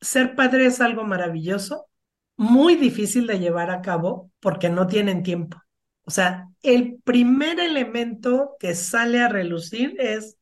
ser 0.00 0.34
padre 0.34 0.66
es 0.66 0.80
algo 0.80 1.04
maravilloso, 1.04 1.86
muy 2.36 2.76
difícil 2.76 3.26
de 3.26 3.38
llevar 3.38 3.70
a 3.70 3.82
cabo 3.82 4.30
porque 4.40 4.68
no 4.68 4.86
tienen 4.86 5.22
tiempo. 5.22 5.58
O 6.04 6.10
sea, 6.10 6.48
el 6.62 6.98
primer 7.04 7.60
elemento 7.60 8.56
que 8.58 8.74
sale 8.74 9.20
a 9.20 9.28
relucir 9.28 9.94
es 9.98 10.36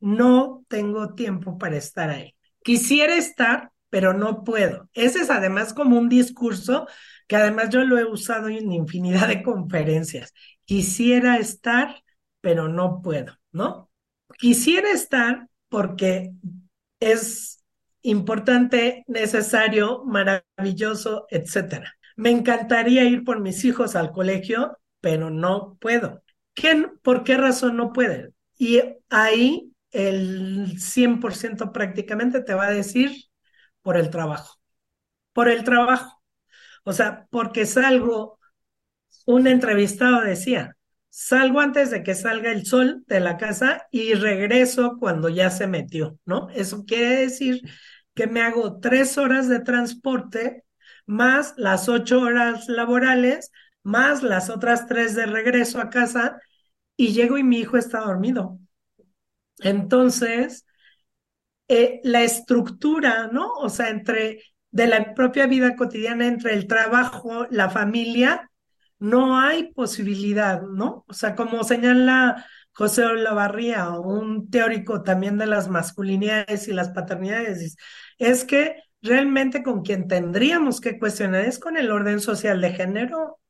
no 0.00 0.64
tengo 0.68 1.14
tiempo 1.14 1.58
para 1.58 1.76
estar 1.76 2.10
ahí. 2.10 2.34
Quisiera 2.62 3.16
estar, 3.16 3.72
pero 3.90 4.12
no 4.14 4.44
puedo. 4.44 4.88
Ese 4.94 5.20
es 5.20 5.30
además 5.30 5.74
como 5.74 5.98
un 5.98 6.08
discurso 6.08 6.86
que 7.26 7.36
además 7.36 7.70
yo 7.70 7.84
lo 7.84 7.98
he 7.98 8.04
usado 8.04 8.48
en 8.48 8.72
infinidad 8.72 9.28
de 9.28 9.42
conferencias. 9.42 10.32
Quisiera 10.64 11.38
estar, 11.38 12.02
pero 12.40 12.68
no 12.68 13.02
puedo, 13.02 13.34
¿no? 13.52 13.90
Quisiera 14.38 14.90
estar 14.92 15.48
porque 15.68 16.32
es 17.00 17.59
importante, 18.02 19.04
necesario, 19.08 20.04
maravilloso, 20.04 21.26
etcétera. 21.30 21.94
Me 22.16 22.30
encantaría 22.30 23.04
ir 23.04 23.24
por 23.24 23.40
mis 23.40 23.64
hijos 23.64 23.96
al 23.96 24.12
colegio, 24.12 24.78
pero 25.00 25.30
no 25.30 25.76
puedo. 25.80 26.22
¿Qué, 26.54 26.86
¿Por 27.02 27.24
qué 27.24 27.36
razón 27.36 27.76
no 27.76 27.92
puede? 27.92 28.32
Y 28.58 28.80
ahí 29.08 29.72
el 29.90 30.78
100% 30.80 31.72
prácticamente 31.72 32.42
te 32.42 32.54
va 32.54 32.66
a 32.66 32.70
decir 32.72 33.12
por 33.82 33.96
el 33.96 34.10
trabajo. 34.10 34.58
Por 35.32 35.48
el 35.48 35.64
trabajo. 35.64 36.22
O 36.84 36.92
sea, 36.92 37.26
porque 37.30 37.66
salgo, 37.66 38.38
un 39.26 39.46
entrevistado 39.46 40.22
decía, 40.22 40.76
salgo 41.10 41.60
antes 41.60 41.90
de 41.90 42.02
que 42.02 42.14
salga 42.14 42.52
el 42.52 42.66
sol 42.66 43.04
de 43.06 43.20
la 43.20 43.36
casa 43.36 43.86
y 43.90 44.14
regreso 44.14 44.96
cuando 44.98 45.28
ya 45.28 45.50
se 45.50 45.66
metió, 45.66 46.18
¿no? 46.24 46.48
Eso 46.50 46.84
quiere 46.84 47.16
decir 47.16 47.60
que 48.14 48.26
me 48.26 48.42
hago 48.42 48.80
tres 48.80 49.18
horas 49.18 49.48
de 49.48 49.60
transporte 49.60 50.64
más 51.06 51.54
las 51.56 51.88
ocho 51.88 52.20
horas 52.20 52.68
laborales, 52.68 53.50
más 53.82 54.22
las 54.22 54.50
otras 54.50 54.86
tres 54.86 55.14
de 55.14 55.26
regreso 55.26 55.80
a 55.80 55.90
casa 55.90 56.38
y 56.96 57.12
llego 57.12 57.38
y 57.38 57.44
mi 57.44 57.58
hijo 57.58 57.76
está 57.76 58.00
dormido. 58.00 58.58
Entonces, 59.62 60.64
eh, 61.68 62.00
la 62.04 62.22
estructura, 62.22 63.28
¿no? 63.32 63.52
O 63.54 63.68
sea, 63.68 63.90
entre 63.90 64.42
de 64.70 64.86
la 64.86 65.14
propia 65.14 65.46
vida 65.46 65.76
cotidiana, 65.76 66.26
entre 66.26 66.54
el 66.54 66.66
trabajo, 66.66 67.46
la 67.50 67.70
familia, 67.70 68.49
no 69.00 69.38
hay 69.40 69.72
posibilidad, 69.72 70.62
¿no? 70.62 71.04
O 71.08 71.12
sea, 71.14 71.34
como 71.34 71.64
señala 71.64 72.46
José 72.72 73.04
Olavarría, 73.04 73.90
un 73.90 74.50
teórico 74.50 75.02
también 75.02 75.38
de 75.38 75.46
las 75.46 75.68
masculinidades 75.68 76.68
y 76.68 76.72
las 76.72 76.90
paternidades, 76.90 77.76
es 78.18 78.44
que 78.44 78.76
realmente 79.02 79.62
con 79.62 79.82
quien 79.82 80.08
tendríamos 80.08 80.80
que 80.80 80.98
cuestionar 80.98 81.44
es 81.44 81.58
con 81.58 81.76
el 81.76 81.90
orden 81.90 82.20
social 82.20 82.60
de 82.60 82.72
género 82.72 83.40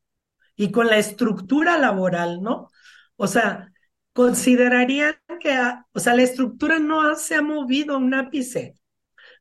y 0.56 0.70
con 0.72 0.86
la 0.88 0.98
estructura 0.98 1.78
laboral, 1.78 2.42
¿no? 2.42 2.70
O 3.16 3.26
sea, 3.26 3.72
considerarían 4.12 5.16
que, 5.40 5.56
o 5.92 5.98
sea, 6.00 6.14
la 6.14 6.22
estructura 6.22 6.78
no 6.78 7.14
se 7.16 7.34
ha 7.36 7.42
movido 7.42 7.96
un 7.98 8.14
ápice. 8.14 8.74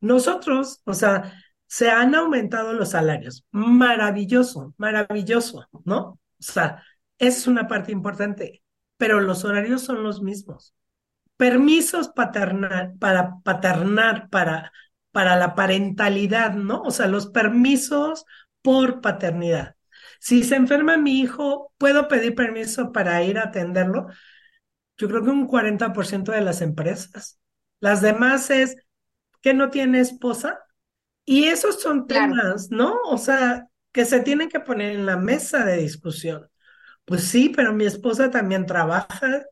Nosotros, 0.02 0.82
o 0.86 0.94
sea, 0.94 1.34
se 1.70 1.92
han 1.92 2.16
aumentado 2.16 2.74
los 2.74 2.92
salarios. 2.92 3.46
Maravilloso, 3.52 4.74
maravilloso, 4.78 5.68
¿no? 5.86 6.00
O 6.02 6.20
sea, 6.40 6.84
es 7.20 7.48
una 7.48 7.68
parte 7.70 7.94
importante, 7.94 8.64
pero 8.98 9.22
los 9.22 9.46
horarios 9.46 9.84
son 9.84 10.04
los 10.04 10.22
mismos. 10.22 10.76
permisos 11.38 12.10
paternal, 12.10 12.96
para 13.00 13.40
paternar, 13.44 14.30
para, 14.30 14.72
para 15.12 15.36
la 15.38 15.56
parentalidad, 15.56 16.54
¿no? 16.54 16.82
O 16.84 16.92
sea, 16.92 17.08
los 17.08 17.28
permisos 17.28 18.26
por 18.62 19.02
paternidad. 19.02 19.76
Si 20.20 20.44
se 20.44 20.56
enferma 20.56 20.98
mi 20.98 21.22
hijo, 21.22 21.74
¿puedo 21.78 22.08
pedir 22.10 22.36
permiso 22.36 22.92
para 22.92 23.24
ir 23.24 23.38
a 23.40 23.46
atenderlo? 23.46 24.08
Yo 24.98 25.08
creo 25.08 25.24
que 25.24 25.30
un 25.30 25.48
40% 25.48 26.32
de 26.32 26.42
las 26.42 26.62
empresas. 26.62 27.40
Las 27.80 28.02
demás 28.02 28.50
es 28.50 28.76
que 29.42 29.54
no 29.54 29.70
tiene 29.70 30.00
esposa. 30.02 30.60
Y 31.30 31.46
esos 31.46 31.80
son 31.80 32.08
temas, 32.08 32.72
¿no? 32.72 32.98
O 33.06 33.20
sea, 33.20 33.68
que 33.92 34.04
se 34.04 34.22
tienen 34.22 34.50
que 34.50 34.62
poner 34.62 34.94
en 34.96 35.06
la 35.06 35.16
mesa 35.16 35.64
de 35.64 35.78
discusión. 35.78 36.50
Pues 37.06 37.26
sí, 37.26 37.50
pero 37.56 37.72
mi 37.72 37.86
esposa 37.86 38.32
también 38.32 38.66
trabaja. 38.66 39.44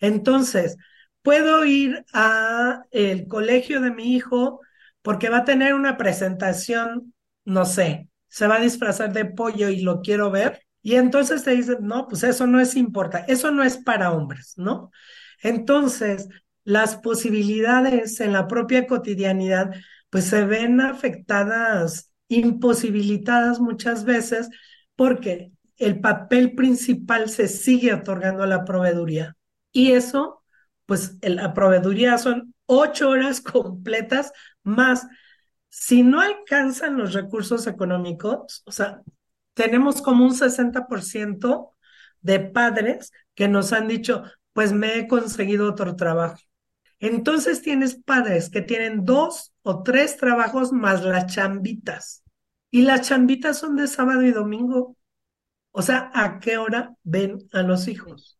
Entonces, 0.00 0.76
puedo 1.22 1.64
ir 1.64 2.04
a 2.12 2.82
el 2.90 3.26
colegio 3.26 3.80
de 3.80 3.90
mi 3.90 4.14
hijo 4.14 4.60
porque 5.00 5.30
va 5.30 5.38
a 5.38 5.44
tener 5.46 5.72
una 5.72 5.96
presentación, 5.96 7.14
no 7.46 7.64
sé, 7.64 8.10
se 8.28 8.46
va 8.46 8.56
a 8.56 8.60
disfrazar 8.60 9.14
de 9.14 9.24
pollo 9.24 9.70
y 9.70 9.80
lo 9.80 10.02
quiero 10.02 10.30
ver. 10.30 10.60
Y 10.82 10.96
entonces 10.96 11.42
te 11.42 11.52
dicen, 11.52 11.78
no, 11.80 12.06
pues 12.06 12.22
eso 12.22 12.46
no 12.46 12.60
es 12.60 12.76
importante, 12.76 13.32
eso 13.32 13.50
no 13.50 13.64
es 13.64 13.78
para 13.78 14.12
hombres, 14.12 14.52
¿no? 14.58 14.90
Entonces, 15.42 16.28
las 16.64 16.96
posibilidades 16.96 18.20
en 18.20 18.34
la 18.34 18.46
propia 18.46 18.86
cotidianidad, 18.86 19.72
pues 20.12 20.26
se 20.26 20.44
ven 20.44 20.82
afectadas, 20.82 22.12
imposibilitadas 22.28 23.60
muchas 23.60 24.04
veces, 24.04 24.50
porque 24.94 25.52
el 25.78 26.00
papel 26.00 26.54
principal 26.54 27.30
se 27.30 27.48
sigue 27.48 27.94
otorgando 27.94 28.42
a 28.42 28.46
la 28.46 28.62
proveeduría. 28.66 29.38
Y 29.72 29.92
eso, 29.92 30.44
pues 30.84 31.16
la 31.22 31.54
proveeduría 31.54 32.18
son 32.18 32.54
ocho 32.66 33.08
horas 33.08 33.40
completas 33.40 34.32
más. 34.62 35.06
Si 35.70 36.02
no 36.02 36.20
alcanzan 36.20 36.98
los 36.98 37.14
recursos 37.14 37.66
económicos, 37.66 38.62
o 38.66 38.70
sea, 38.72 39.00
tenemos 39.54 40.02
como 40.02 40.26
un 40.26 40.34
60% 40.34 41.74
de 42.20 42.38
padres 42.38 43.12
que 43.34 43.48
nos 43.48 43.72
han 43.72 43.88
dicho, 43.88 44.24
pues 44.52 44.74
me 44.74 44.98
he 44.98 45.08
conseguido 45.08 45.70
otro 45.70 45.96
trabajo. 45.96 46.36
Entonces 47.02 47.62
tienes 47.62 47.96
padres 47.96 48.48
que 48.48 48.62
tienen 48.62 49.04
dos 49.04 49.52
o 49.62 49.82
tres 49.82 50.16
trabajos 50.16 50.70
más 50.70 51.02
las 51.02 51.34
chambitas. 51.34 52.22
Y 52.70 52.82
las 52.82 53.08
chambitas 53.08 53.58
son 53.58 53.74
de 53.74 53.88
sábado 53.88 54.22
y 54.22 54.30
domingo. 54.30 54.96
O 55.72 55.82
sea, 55.82 56.12
¿a 56.14 56.38
qué 56.38 56.58
hora 56.58 56.94
ven 57.02 57.38
a 57.52 57.62
los 57.62 57.88
hijos? 57.88 58.38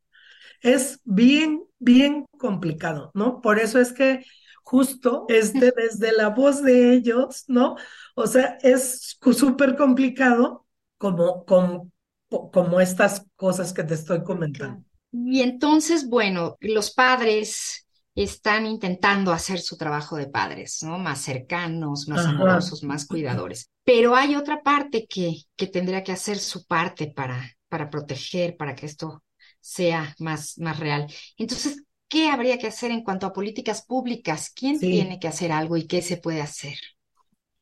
Es 0.61 1.01
bien, 1.03 1.65
bien 1.81 2.25
complicado, 2.39 3.11
¿no? 3.15 3.41
Por 3.41 3.59
eso 3.59 3.81
es 3.81 3.93
que 3.93 4.25
justo 4.63 5.27
este, 5.29 5.73
desde 5.77 6.13
la 6.13 6.29
voz 6.29 6.63
de 6.63 6.95
ellos, 6.95 7.43
¿no? 7.49 7.75
O 8.15 8.29
sea, 8.29 8.59
es 8.63 9.19
súper 9.21 9.75
complicado 9.75 10.69
como, 10.99 11.45
como, 11.47 11.91
como 12.29 12.81
estas 12.81 13.27
cosas 13.35 13.73
que 13.73 13.83
te 13.83 13.95
estoy 13.95 14.23
comentando. 14.23 14.85
Y 15.11 15.41
entonces, 15.43 16.09
bueno, 16.09 16.57
los 16.61 16.93
padres 16.93 17.89
están 18.15 18.67
intentando 18.67 19.33
hacer 19.33 19.61
su 19.61 19.77
trabajo 19.77 20.17
de 20.17 20.29
padres, 20.29 20.83
¿no? 20.83 20.99
Más 20.99 21.21
cercanos, 21.23 22.09
más 22.09 22.27
amorosos, 22.27 22.83
más 22.83 23.07
cuidadores. 23.07 23.71
Pero 23.85 24.15
hay 24.17 24.37
otra 24.37 24.63
parte 24.63 25.07
que, 25.09 25.43
que 25.57 25.67
tendría 25.67 26.05
que 26.05 26.13
hacer 26.13 26.39
su 26.39 26.67
parte 26.67 27.13
para, 27.15 27.57
para 27.69 27.91
proteger, 27.91 28.57
para 28.57 28.75
que 28.75 28.87
esto 28.87 29.23
sea 29.61 30.15
más, 30.19 30.59
más 30.59 30.79
real. 30.79 31.07
Entonces, 31.37 31.85
¿qué 32.09 32.29
habría 32.29 32.59
que 32.59 32.67
hacer 32.69 32.91
en 32.91 33.03
cuanto 33.03 33.27
a 33.27 33.33
políticas 33.33 33.83
públicas? 33.85 34.51
¿Quién 34.55 34.79
tiene 34.79 35.19
que 35.19 35.29
hacer 35.29 35.53
algo 35.53 35.77
y 35.77 35.87
qué 35.87 36.03
se 36.03 36.19
puede 36.19 36.43
hacer? 36.43 36.75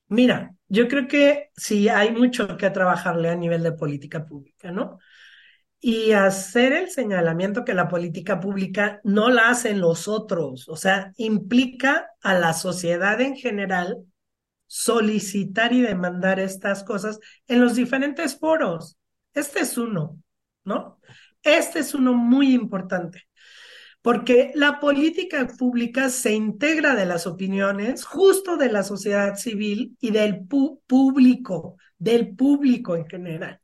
Mira, 0.08 0.54
yo 0.68 0.88
creo 0.88 1.06
que 1.06 1.50
sí 1.56 1.88
hay 1.88 2.10
mucho 2.12 2.56
que 2.56 2.68
trabajarle 2.70 3.28
a 3.30 3.36
nivel 3.36 3.62
de 3.62 3.72
política 3.72 4.24
pública, 4.26 4.72
¿no? 4.72 4.98
Y 5.80 6.12
hacer 6.12 6.72
el 6.72 6.90
señalamiento 6.90 7.64
que 7.64 7.74
la 7.74 7.88
política 7.88 8.38
pública 8.38 9.00
no 9.02 9.30
la 9.30 9.48
hacen 9.48 9.80
los 9.80 10.08
otros, 10.08 10.68
o 10.68 10.76
sea, 10.76 11.12
implica 11.16 12.10
a 12.22 12.34
la 12.34 12.52
sociedad 12.52 13.20
en 13.20 13.34
general 13.34 14.04
solicitar 14.66 15.72
y 15.72 15.80
demandar 15.80 16.38
estas 16.38 16.84
cosas 16.84 17.18
en 17.48 17.60
los 17.60 17.76
diferentes 17.76 18.38
foros. 18.38 18.98
Este 19.32 19.60
es 19.60 19.78
uno, 19.78 20.22
¿no? 20.64 21.00
Este 21.42 21.78
es 21.78 21.94
uno 21.94 22.12
muy 22.12 22.52
importante 22.52 23.30
porque 24.02 24.52
la 24.54 24.80
política 24.80 25.46
pública 25.58 26.08
se 26.08 26.32
integra 26.32 26.94
de 26.94 27.06
las 27.06 27.26
opiniones 27.26 28.04
justo 28.04 28.56
de 28.56 28.72
la 28.72 28.82
sociedad 28.82 29.36
civil 29.36 29.96
y 30.00 30.10
del 30.10 30.46
público, 30.46 31.76
del 31.98 32.34
público 32.34 32.96
en 32.96 33.06
general. 33.06 33.60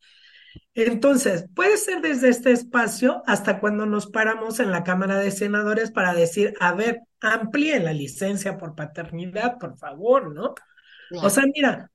Entonces, 0.79 1.47
puede 1.55 1.79
ser 1.79 2.03
desde 2.03 2.29
este 2.29 2.53
espacio 2.53 3.23
hasta 3.27 3.61
cuando 3.61 3.87
nos 3.87 4.07
paramos 4.09 4.61
en 4.61 4.71
la 4.71 4.85
Cámara 4.85 5.19
de 5.19 5.31
Senadores 5.31 5.91
para 5.91 6.13
decir, 6.13 6.53
a 6.61 6.75
ver, 6.75 7.01
amplíen 7.21 7.87
la 7.87 7.95
licencia 7.95 8.59
por 8.59 8.75
paternidad, 8.75 9.57
por 9.59 9.79
favor, 9.79 10.35
¿no? 10.35 10.55
O 11.23 11.31
sea, 11.31 11.45
mira, 11.55 11.91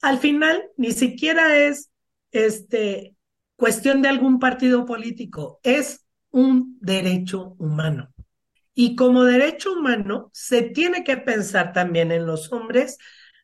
al 0.00 0.18
final 0.18 0.62
ni 0.76 0.92
siquiera 0.92 1.56
es 1.56 1.90
este 2.30 3.16
cuestión 3.56 4.00
de 4.00 4.10
algún 4.10 4.38
partido 4.38 4.86
político, 4.86 5.58
es 5.64 6.06
un 6.30 6.78
derecho 6.80 7.56
humano. 7.58 8.14
Y 8.74 8.94
como 8.94 9.24
derecho 9.24 9.72
humano, 9.72 10.30
se 10.32 10.62
tiene 10.62 11.02
que 11.02 11.16
pensar 11.16 11.72
también 11.72 12.12
en 12.12 12.26
los 12.26 12.52
hombres 12.52 12.96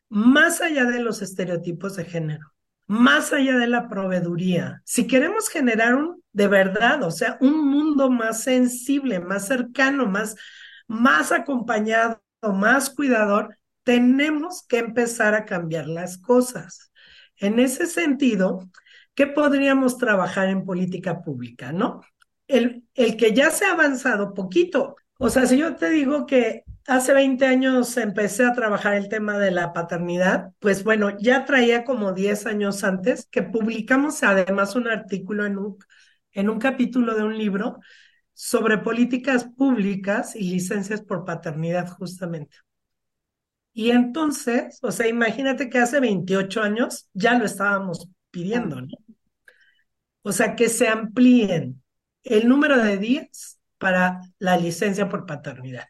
más 0.07 0.61
allá 0.61 0.85
de 0.85 0.99
los 0.99 1.21
estereotipos 1.21 1.97
de 1.97 2.05
género, 2.05 2.50
más 2.91 3.31
allá 3.31 3.57
de 3.57 3.67
la 3.67 3.87
proveeduría. 3.87 4.81
Si 4.85 5.07
queremos 5.07 5.47
generar 5.47 5.95
un, 5.95 6.21
de 6.33 6.47
verdad, 6.47 7.03
o 7.03 7.11
sea, 7.11 7.37
un 7.39 7.69
mundo 7.69 8.09
más 8.09 8.43
sensible, 8.43 9.19
más 9.19 9.47
cercano, 9.47 10.07
más, 10.07 10.35
más 10.87 11.31
acompañado, 11.31 12.21
más 12.41 12.89
cuidador, 12.89 13.57
tenemos 13.83 14.65
que 14.67 14.79
empezar 14.79 15.35
a 15.35 15.45
cambiar 15.45 15.87
las 15.87 16.17
cosas. 16.17 16.91
En 17.37 17.59
ese 17.59 17.87
sentido, 17.87 18.69
¿qué 19.15 19.25
podríamos 19.25 19.97
trabajar 19.97 20.49
en 20.49 20.65
política 20.65 21.21
pública, 21.21 21.71
no? 21.71 22.01
el, 22.51 22.83
que 22.93 23.33
ya 23.33 23.51
se 23.51 23.65
ha 23.65 23.71
avanzado 23.71 24.33
poquito. 24.33 24.95
O 25.17 25.29
sea, 25.29 25.45
si 25.45 25.57
yo 25.57 25.75
te 25.75 25.89
digo 25.89 26.25
que 26.25 26.63
hace 26.87 27.13
20 27.13 27.45
años 27.45 27.97
empecé 27.97 28.45
a 28.45 28.53
trabajar 28.53 28.93
el 28.95 29.09
tema 29.09 29.37
de 29.37 29.51
la 29.51 29.73
paternidad, 29.73 30.51
pues 30.59 30.83
bueno, 30.83 31.17
ya 31.19 31.45
traía 31.45 31.83
como 31.83 32.13
10 32.13 32.45
años 32.45 32.83
antes 32.83 33.27
que 33.31 33.43
publicamos 33.43 34.23
además 34.23 34.75
un 34.75 34.87
artículo 34.87 35.45
en 35.45 35.57
un, 35.57 35.77
en 36.31 36.49
un 36.49 36.59
capítulo 36.59 37.15
de 37.15 37.23
un 37.23 37.37
libro 37.37 37.79
sobre 38.33 38.77
políticas 38.79 39.45
públicas 39.45 40.35
y 40.35 40.49
licencias 40.49 41.01
por 41.01 41.25
paternidad 41.25 41.87
justamente. 41.89 42.57
Y 43.73 43.91
entonces, 43.91 44.79
o 44.81 44.91
sea, 44.91 45.07
imagínate 45.07 45.69
que 45.69 45.79
hace 45.79 45.99
28 45.99 46.61
años 46.61 47.09
ya 47.13 47.37
lo 47.37 47.45
estábamos 47.45 48.09
pidiendo, 48.31 48.81
¿no? 48.81 48.87
O 50.23 50.31
sea, 50.31 50.55
que 50.55 50.69
se 50.69 50.87
amplíen 50.87 51.81
el 52.23 52.47
número 52.47 52.77
de 52.83 52.97
días 52.97 53.59
para 53.77 54.21
la 54.39 54.57
licencia 54.57 55.09
por 55.09 55.25
paternidad. 55.25 55.85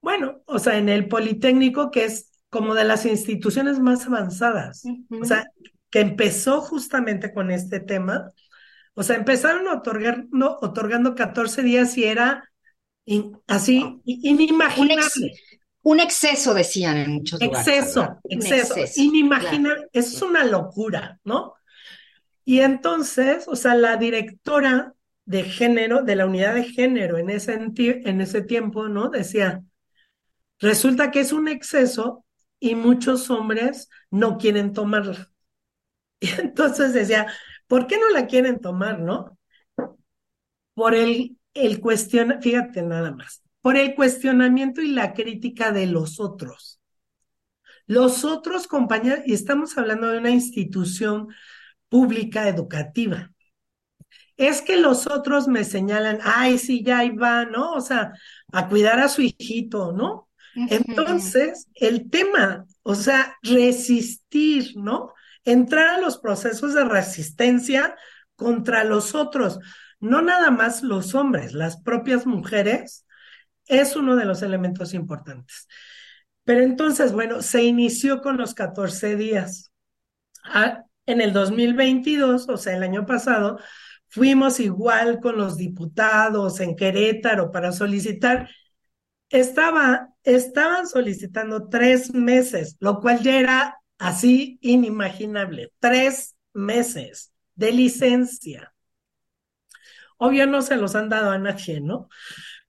Bueno, 0.00 0.42
o 0.46 0.58
sea, 0.58 0.78
en 0.78 0.88
el 0.88 1.08
Politécnico, 1.08 1.90
que 1.90 2.04
es 2.04 2.30
como 2.50 2.74
de 2.74 2.84
las 2.84 3.04
instituciones 3.04 3.78
más 3.78 4.06
avanzadas, 4.06 4.84
o 5.10 5.24
sea, 5.24 5.46
que 5.90 6.00
empezó 6.00 6.60
justamente 6.60 7.32
con 7.32 7.50
este 7.50 7.80
tema, 7.80 8.32
o 8.94 9.02
sea, 9.02 9.16
empezaron 9.16 9.68
otorgando, 9.68 10.58
otorgando 10.60 11.14
14 11.14 11.62
días 11.62 11.96
y 11.96 12.04
era 12.04 12.48
así 13.46 14.00
inimaginable. 14.04 15.32
Un, 15.82 16.00
exceso, 16.00 16.52
decían 16.52 16.98
en 16.98 17.10
muchos 17.12 17.40
lugares. 17.40 17.66
Exceso, 17.66 18.18
exceso, 18.24 18.74
inimaginable. 18.96 19.88
Es 19.92 20.20
una 20.20 20.44
locura, 20.44 21.18
¿no? 21.24 21.54
Y 22.44 22.60
entonces, 22.60 23.46
o 23.46 23.56
sea, 23.56 23.74
la 23.74 23.96
directora 23.96 24.94
de 25.24 25.44
género, 25.44 26.02
de 26.02 26.16
la 26.16 26.26
unidad 26.26 26.54
de 26.54 26.64
género 26.64 27.18
en 27.18 27.30
ese, 27.30 27.52
en 27.54 28.20
ese 28.20 28.42
tiempo, 28.42 28.88
¿no? 28.88 29.10
Decía, 29.10 29.62
resulta 30.60 31.10
que 31.10 31.20
es 31.20 31.32
un 31.32 31.48
exceso 31.48 32.24
y 32.60 32.74
muchos 32.74 33.30
hombres 33.30 33.88
no 34.10 34.38
quieren 34.38 34.72
tomarla. 34.72 35.30
Y 36.20 36.28
entonces 36.40 36.94
decía, 36.94 37.32
¿por 37.68 37.86
qué 37.86 37.96
no 37.98 38.10
la 38.10 38.26
quieren 38.26 38.60
tomar, 38.60 38.98
no? 39.00 39.38
Por 40.74 40.94
el, 40.94 41.36
el 41.54 41.82
fíjate 42.40 42.82
nada 42.82 43.12
más, 43.12 43.42
por 43.60 43.76
el 43.76 43.94
cuestionamiento 43.94 44.80
y 44.80 44.88
la 44.92 45.12
crítica 45.12 45.72
de 45.72 45.86
los 45.86 46.20
otros. 46.20 46.80
Los 47.86 48.24
otros 48.24 48.66
compañeros, 48.68 49.20
y 49.26 49.32
estamos 49.34 49.76
hablando 49.78 50.08
de 50.08 50.18
una 50.18 50.30
institución 50.30 51.28
pública 51.88 52.48
educativa. 52.48 53.32
es 54.36 54.62
que 54.62 54.76
los 54.76 55.06
otros 55.06 55.48
me 55.48 55.64
señalan, 55.64 56.20
ay, 56.22 56.58
sí, 56.58 56.82
ya 56.84 56.98
ahí 56.98 57.10
va, 57.10 57.44
¿no? 57.44 57.72
O 57.74 57.80
sea, 57.80 58.12
a 58.52 58.68
cuidar 58.68 59.00
a 59.00 59.08
su 59.08 59.22
hijito, 59.22 59.92
¿no? 59.92 60.27
Entonces, 60.70 61.68
el 61.74 62.10
tema, 62.10 62.66
o 62.82 62.94
sea, 62.94 63.36
resistir, 63.42 64.72
¿no? 64.76 65.12
Entrar 65.44 65.88
a 65.88 66.00
los 66.00 66.18
procesos 66.18 66.74
de 66.74 66.84
resistencia 66.84 67.96
contra 68.36 68.84
los 68.84 69.14
otros, 69.14 69.58
no 70.00 70.22
nada 70.22 70.50
más 70.50 70.82
los 70.82 71.14
hombres, 71.14 71.52
las 71.52 71.80
propias 71.80 72.26
mujeres, 72.26 73.06
es 73.66 73.96
uno 73.96 74.16
de 74.16 74.24
los 74.24 74.42
elementos 74.42 74.94
importantes. 74.94 75.68
Pero 76.44 76.62
entonces, 76.62 77.12
bueno, 77.12 77.42
se 77.42 77.62
inició 77.64 78.22
con 78.22 78.38
los 78.38 78.54
14 78.54 79.16
días. 79.16 79.70
Ah, 80.44 80.84
en 81.04 81.20
el 81.20 81.32
2022, 81.32 82.48
o 82.48 82.56
sea, 82.56 82.76
el 82.76 82.82
año 82.82 83.04
pasado, 83.06 83.58
fuimos 84.08 84.60
igual 84.60 85.20
con 85.20 85.36
los 85.36 85.56
diputados 85.56 86.60
en 86.60 86.76
Querétaro 86.76 87.50
para 87.50 87.72
solicitar. 87.72 88.48
Estaba, 89.30 90.08
estaban 90.34 90.86
solicitando 90.86 91.68
tres 91.68 92.14
meses, 92.14 92.76
lo 92.80 93.00
cual 93.00 93.22
ya 93.22 93.38
era 93.38 93.78
así 93.98 94.58
inimaginable. 94.60 95.72
Tres 95.78 96.36
meses 96.52 97.32
de 97.54 97.72
licencia. 97.72 98.72
Obvio 100.16 100.46
no 100.46 100.62
se 100.62 100.76
los 100.76 100.94
han 100.94 101.08
dado 101.08 101.30
a 101.30 101.38
nadie, 101.38 101.80
¿no? 101.80 102.08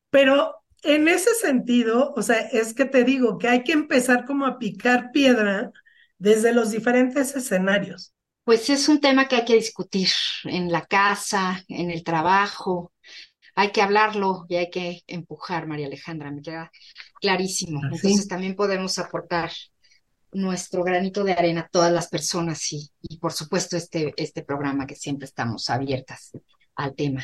Pero 0.09 0.55
en 0.83 1.07
ese 1.07 1.33
sentido, 1.35 2.13
o 2.15 2.21
sea, 2.21 2.39
es 2.39 2.73
que 2.73 2.85
te 2.85 3.03
digo 3.03 3.37
que 3.37 3.47
hay 3.47 3.63
que 3.63 3.73
empezar 3.73 4.25
como 4.25 4.45
a 4.45 4.59
picar 4.59 5.11
piedra 5.11 5.71
desde 6.17 6.53
los 6.53 6.71
diferentes 6.71 7.35
escenarios. 7.35 8.13
Pues 8.43 8.69
es 8.69 8.89
un 8.89 8.99
tema 8.99 9.27
que 9.27 9.37
hay 9.37 9.45
que 9.45 9.55
discutir 9.55 10.09
en 10.43 10.71
la 10.71 10.85
casa, 10.85 11.63
en 11.67 11.91
el 11.91 12.03
trabajo. 12.03 12.93
Hay 13.59 13.73
que 13.73 13.81
hablarlo 13.81 14.45
y 14.47 14.55
hay 14.55 14.69
que 14.69 15.01
empujar, 15.05 15.67
María 15.67 15.87
Alejandra, 15.87 16.31
me 16.31 16.41
queda 16.41 16.71
clarísimo. 17.19 17.81
Entonces 17.83 18.25
también 18.25 18.55
podemos 18.55 18.97
aportar 18.99 19.51
nuestro 20.31 20.81
granito 20.81 21.25
de 21.25 21.33
arena 21.33 21.61
a 21.61 21.67
todas 21.67 21.91
las 21.91 22.07
personas 22.07 22.71
y, 22.71 22.89
y 23.01 23.17
por 23.17 23.33
supuesto 23.33 23.75
este, 23.75 24.13
este 24.15 24.43
programa 24.43 24.87
que 24.87 24.95
siempre 24.95 25.25
estamos 25.25 25.69
abiertas 25.69 26.31
al 26.75 26.95
tema 26.95 27.21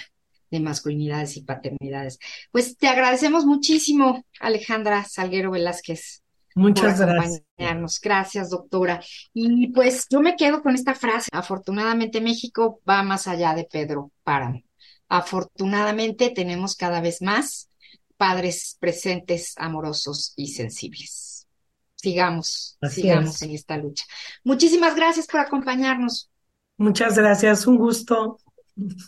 de 0.51 0.59
masculinidades 0.59 1.37
y 1.37 1.43
paternidades. 1.43 2.19
Pues 2.51 2.75
te 2.75 2.89
agradecemos 2.89 3.45
muchísimo, 3.45 4.25
Alejandra 4.41 5.05
Salguero 5.05 5.51
Velázquez. 5.51 6.21
Muchas 6.53 6.99
por 6.99 7.11
acompañarnos. 7.11 8.01
Gracias, 8.01 8.49
doctora. 8.49 9.01
Y 9.33 9.67
pues 9.67 10.05
yo 10.09 10.19
me 10.19 10.35
quedo 10.35 10.61
con 10.61 10.75
esta 10.75 10.95
frase. 10.95 11.29
Afortunadamente 11.31 12.19
México 12.19 12.81
va 12.89 13.03
más 13.03 13.25
allá 13.29 13.53
de 13.53 13.63
Pedro 13.71 14.11
Páramo. 14.23 14.61
Afortunadamente 15.07 16.29
tenemos 16.31 16.75
cada 16.75 17.01
vez 17.01 17.21
más 17.21 17.69
padres 18.17 18.77
presentes, 18.79 19.53
amorosos 19.57 20.33
y 20.35 20.47
sensibles. 20.49 21.47
Sigamos, 21.95 22.77
sigamos 22.89 23.41
en 23.41 23.51
esta 23.51 23.77
lucha. 23.77 24.05
Muchísimas 24.43 24.95
gracias 24.95 25.27
por 25.27 25.39
acompañarnos. 25.39 26.29
Muchas 26.77 27.17
gracias, 27.17 27.65
un 27.67 27.77
gusto. 27.77 28.37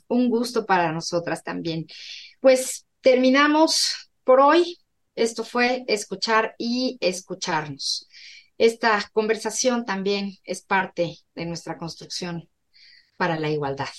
Un 0.07 0.29
gusto 0.29 0.65
para 0.65 0.91
nosotras 0.91 1.43
también. 1.43 1.85
Pues 2.39 2.85
terminamos 3.01 4.11
por 4.23 4.39
hoy. 4.39 4.79
Esto 5.15 5.43
fue 5.43 5.83
escuchar 5.87 6.55
y 6.57 6.97
escucharnos. 7.01 8.07
Esta 8.57 9.09
conversación 9.13 9.85
también 9.85 10.37
es 10.43 10.61
parte 10.61 11.17
de 11.35 11.45
nuestra 11.45 11.77
construcción 11.77 12.49
para 13.15 13.39
la 13.39 13.49
igualdad. 13.49 13.89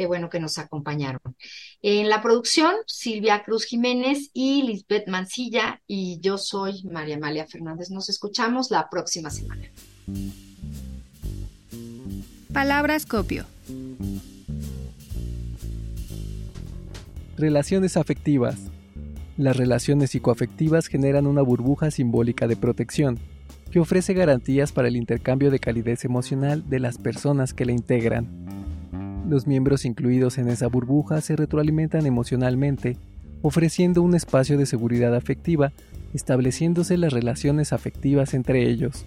Qué 0.00 0.06
bueno 0.06 0.30
que 0.30 0.40
nos 0.40 0.56
acompañaron. 0.56 1.20
En 1.82 2.08
la 2.08 2.22
producción, 2.22 2.74
Silvia 2.86 3.42
Cruz 3.44 3.66
Jiménez 3.66 4.30
y 4.32 4.62
Lisbeth 4.62 5.06
Mancilla, 5.08 5.82
y 5.86 6.18
yo 6.22 6.38
soy 6.38 6.84
María 6.84 7.16
Amalia 7.16 7.46
Fernández. 7.46 7.90
Nos 7.90 8.08
escuchamos 8.08 8.70
la 8.70 8.88
próxima 8.88 9.28
semana. 9.28 9.70
Palabras 12.50 13.04
copio. 13.04 13.44
Relaciones 17.36 17.98
afectivas. 17.98 18.56
Las 19.36 19.58
relaciones 19.58 20.12
psicoafectivas 20.12 20.86
generan 20.86 21.26
una 21.26 21.42
burbuja 21.42 21.90
simbólica 21.90 22.46
de 22.46 22.56
protección, 22.56 23.18
que 23.70 23.80
ofrece 23.80 24.14
garantías 24.14 24.72
para 24.72 24.88
el 24.88 24.96
intercambio 24.96 25.50
de 25.50 25.58
calidez 25.58 26.06
emocional 26.06 26.66
de 26.70 26.80
las 26.80 26.96
personas 26.96 27.52
que 27.52 27.66
la 27.66 27.72
integran. 27.72 28.59
Los 29.30 29.46
miembros 29.46 29.84
incluidos 29.84 30.38
en 30.38 30.48
esa 30.48 30.66
burbuja 30.66 31.20
se 31.20 31.36
retroalimentan 31.36 32.04
emocionalmente, 32.04 32.96
ofreciendo 33.42 34.02
un 34.02 34.16
espacio 34.16 34.58
de 34.58 34.66
seguridad 34.66 35.14
afectiva, 35.14 35.70
estableciéndose 36.12 36.96
las 36.96 37.12
relaciones 37.12 37.72
afectivas 37.72 38.34
entre 38.34 38.68
ellos. 38.68 39.06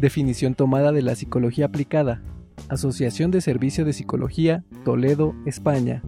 Definición 0.00 0.54
tomada 0.54 0.92
de 0.92 1.02
la 1.02 1.14
psicología 1.14 1.66
aplicada. 1.66 2.22
Asociación 2.70 3.30
de 3.30 3.42
Servicio 3.42 3.84
de 3.84 3.92
Psicología, 3.92 4.64
Toledo, 4.82 5.34
España. 5.44 6.02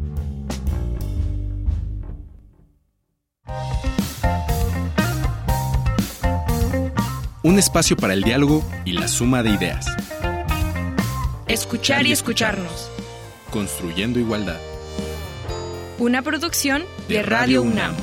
Un 7.42 7.58
espacio 7.58 7.98
para 7.98 8.14
el 8.14 8.22
diálogo 8.22 8.64
y 8.86 8.92
la 8.92 9.08
suma 9.08 9.42
de 9.42 9.50
ideas. 9.50 9.94
Escuchar 11.48 12.06
y 12.06 12.12
escucharnos. 12.12 12.91
Construyendo 13.52 14.18
igualdad. 14.18 14.58
Una 15.98 16.22
producción 16.22 16.84
de 17.06 17.22
Radio 17.22 17.62
UNAM. 17.62 17.94